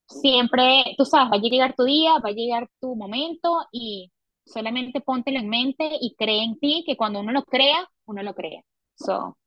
[0.07, 4.11] Siempre, tú sabes, va a llegar tu día, va a llegar tu momento y
[4.47, 8.33] solamente póntelo en mente y cree en ti, que cuando uno lo crea, uno lo
[8.35, 8.61] crea.
[8.95, 9.37] So,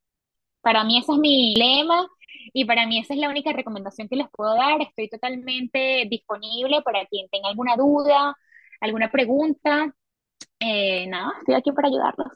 [0.63, 2.07] para mí ese es mi lema
[2.53, 4.81] y para mí esa es la única recomendación que les puedo dar.
[4.83, 8.37] Estoy totalmente disponible para quien tenga alguna duda,
[8.81, 9.95] alguna pregunta.
[10.61, 12.29] Eh, nada, estoy aquí para ayudarlos.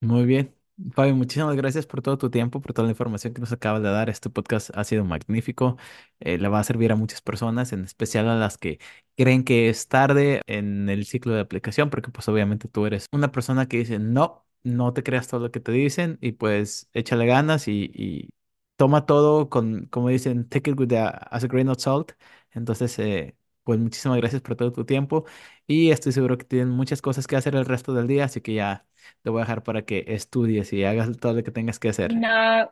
[0.00, 0.54] Muy bien.
[0.94, 3.90] Fabi, muchísimas gracias por todo tu tiempo, por toda la información que nos acabas de
[3.90, 4.08] dar.
[4.10, 5.76] Este podcast ha sido magnífico.
[6.18, 8.78] Eh, le va a servir a muchas personas, en especial a las que
[9.16, 13.30] creen que es tarde en el ciclo de aplicación, porque pues obviamente tú eres una
[13.30, 17.26] persona que dice, no, no te creas todo lo que te dicen y pues échale
[17.26, 18.30] ganas y, y
[18.76, 22.12] toma todo con, como dicen, take it with a, as a grain of salt.
[22.52, 25.24] Entonces, eh, pues muchísimas gracias por todo tu tiempo
[25.66, 28.54] y estoy seguro que tienen muchas cosas que hacer el resto del día, así que
[28.54, 28.86] ya
[29.22, 32.12] te voy a dejar para que estudies y hagas todo lo que tengas que hacer.
[32.14, 32.28] No,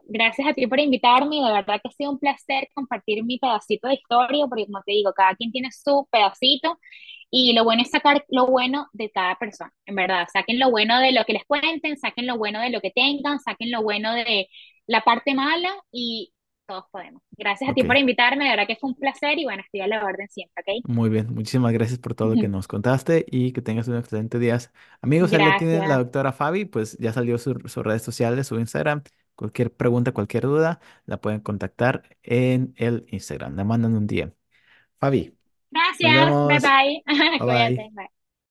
[0.08, 3.86] gracias a ti por invitarme, de verdad que ha sido un placer compartir mi pedacito
[3.88, 6.78] de historia, porque como te digo, cada quien tiene su pedacito
[7.30, 10.98] y lo bueno es sacar lo bueno de cada persona, en verdad, saquen lo bueno
[11.00, 14.12] de lo que les cuenten, saquen lo bueno de lo que tengan, saquen lo bueno
[14.14, 14.48] de
[14.86, 16.32] la parte mala y
[16.70, 17.22] todos podemos.
[17.32, 19.88] Gracias a ti por invitarme, de verdad que fue un placer y bueno, estoy a
[19.88, 20.84] la orden siempre, ¿ok?
[20.84, 21.32] muy bien.
[21.34, 24.58] Muchísimas gracias por todo lo que nos contaste y que tengas un excelente día.
[25.02, 28.58] Amigos, ahí lo tienen la doctora Fabi, pues ya salió su- sus redes sociales, su
[28.58, 29.02] Instagram.
[29.34, 33.56] Cualquier pregunta, cualquier duda, la pueden contactar en el Instagram.
[33.56, 34.32] Le mandan un día.
[35.00, 35.36] Fabi,
[35.70, 36.36] Gracias.
[36.46, 36.64] Bye vemos.
[37.04, 37.04] bye.
[37.06, 37.74] Bye Cuídate.
[37.74, 37.90] bye.
[37.94, 38.19] Bye.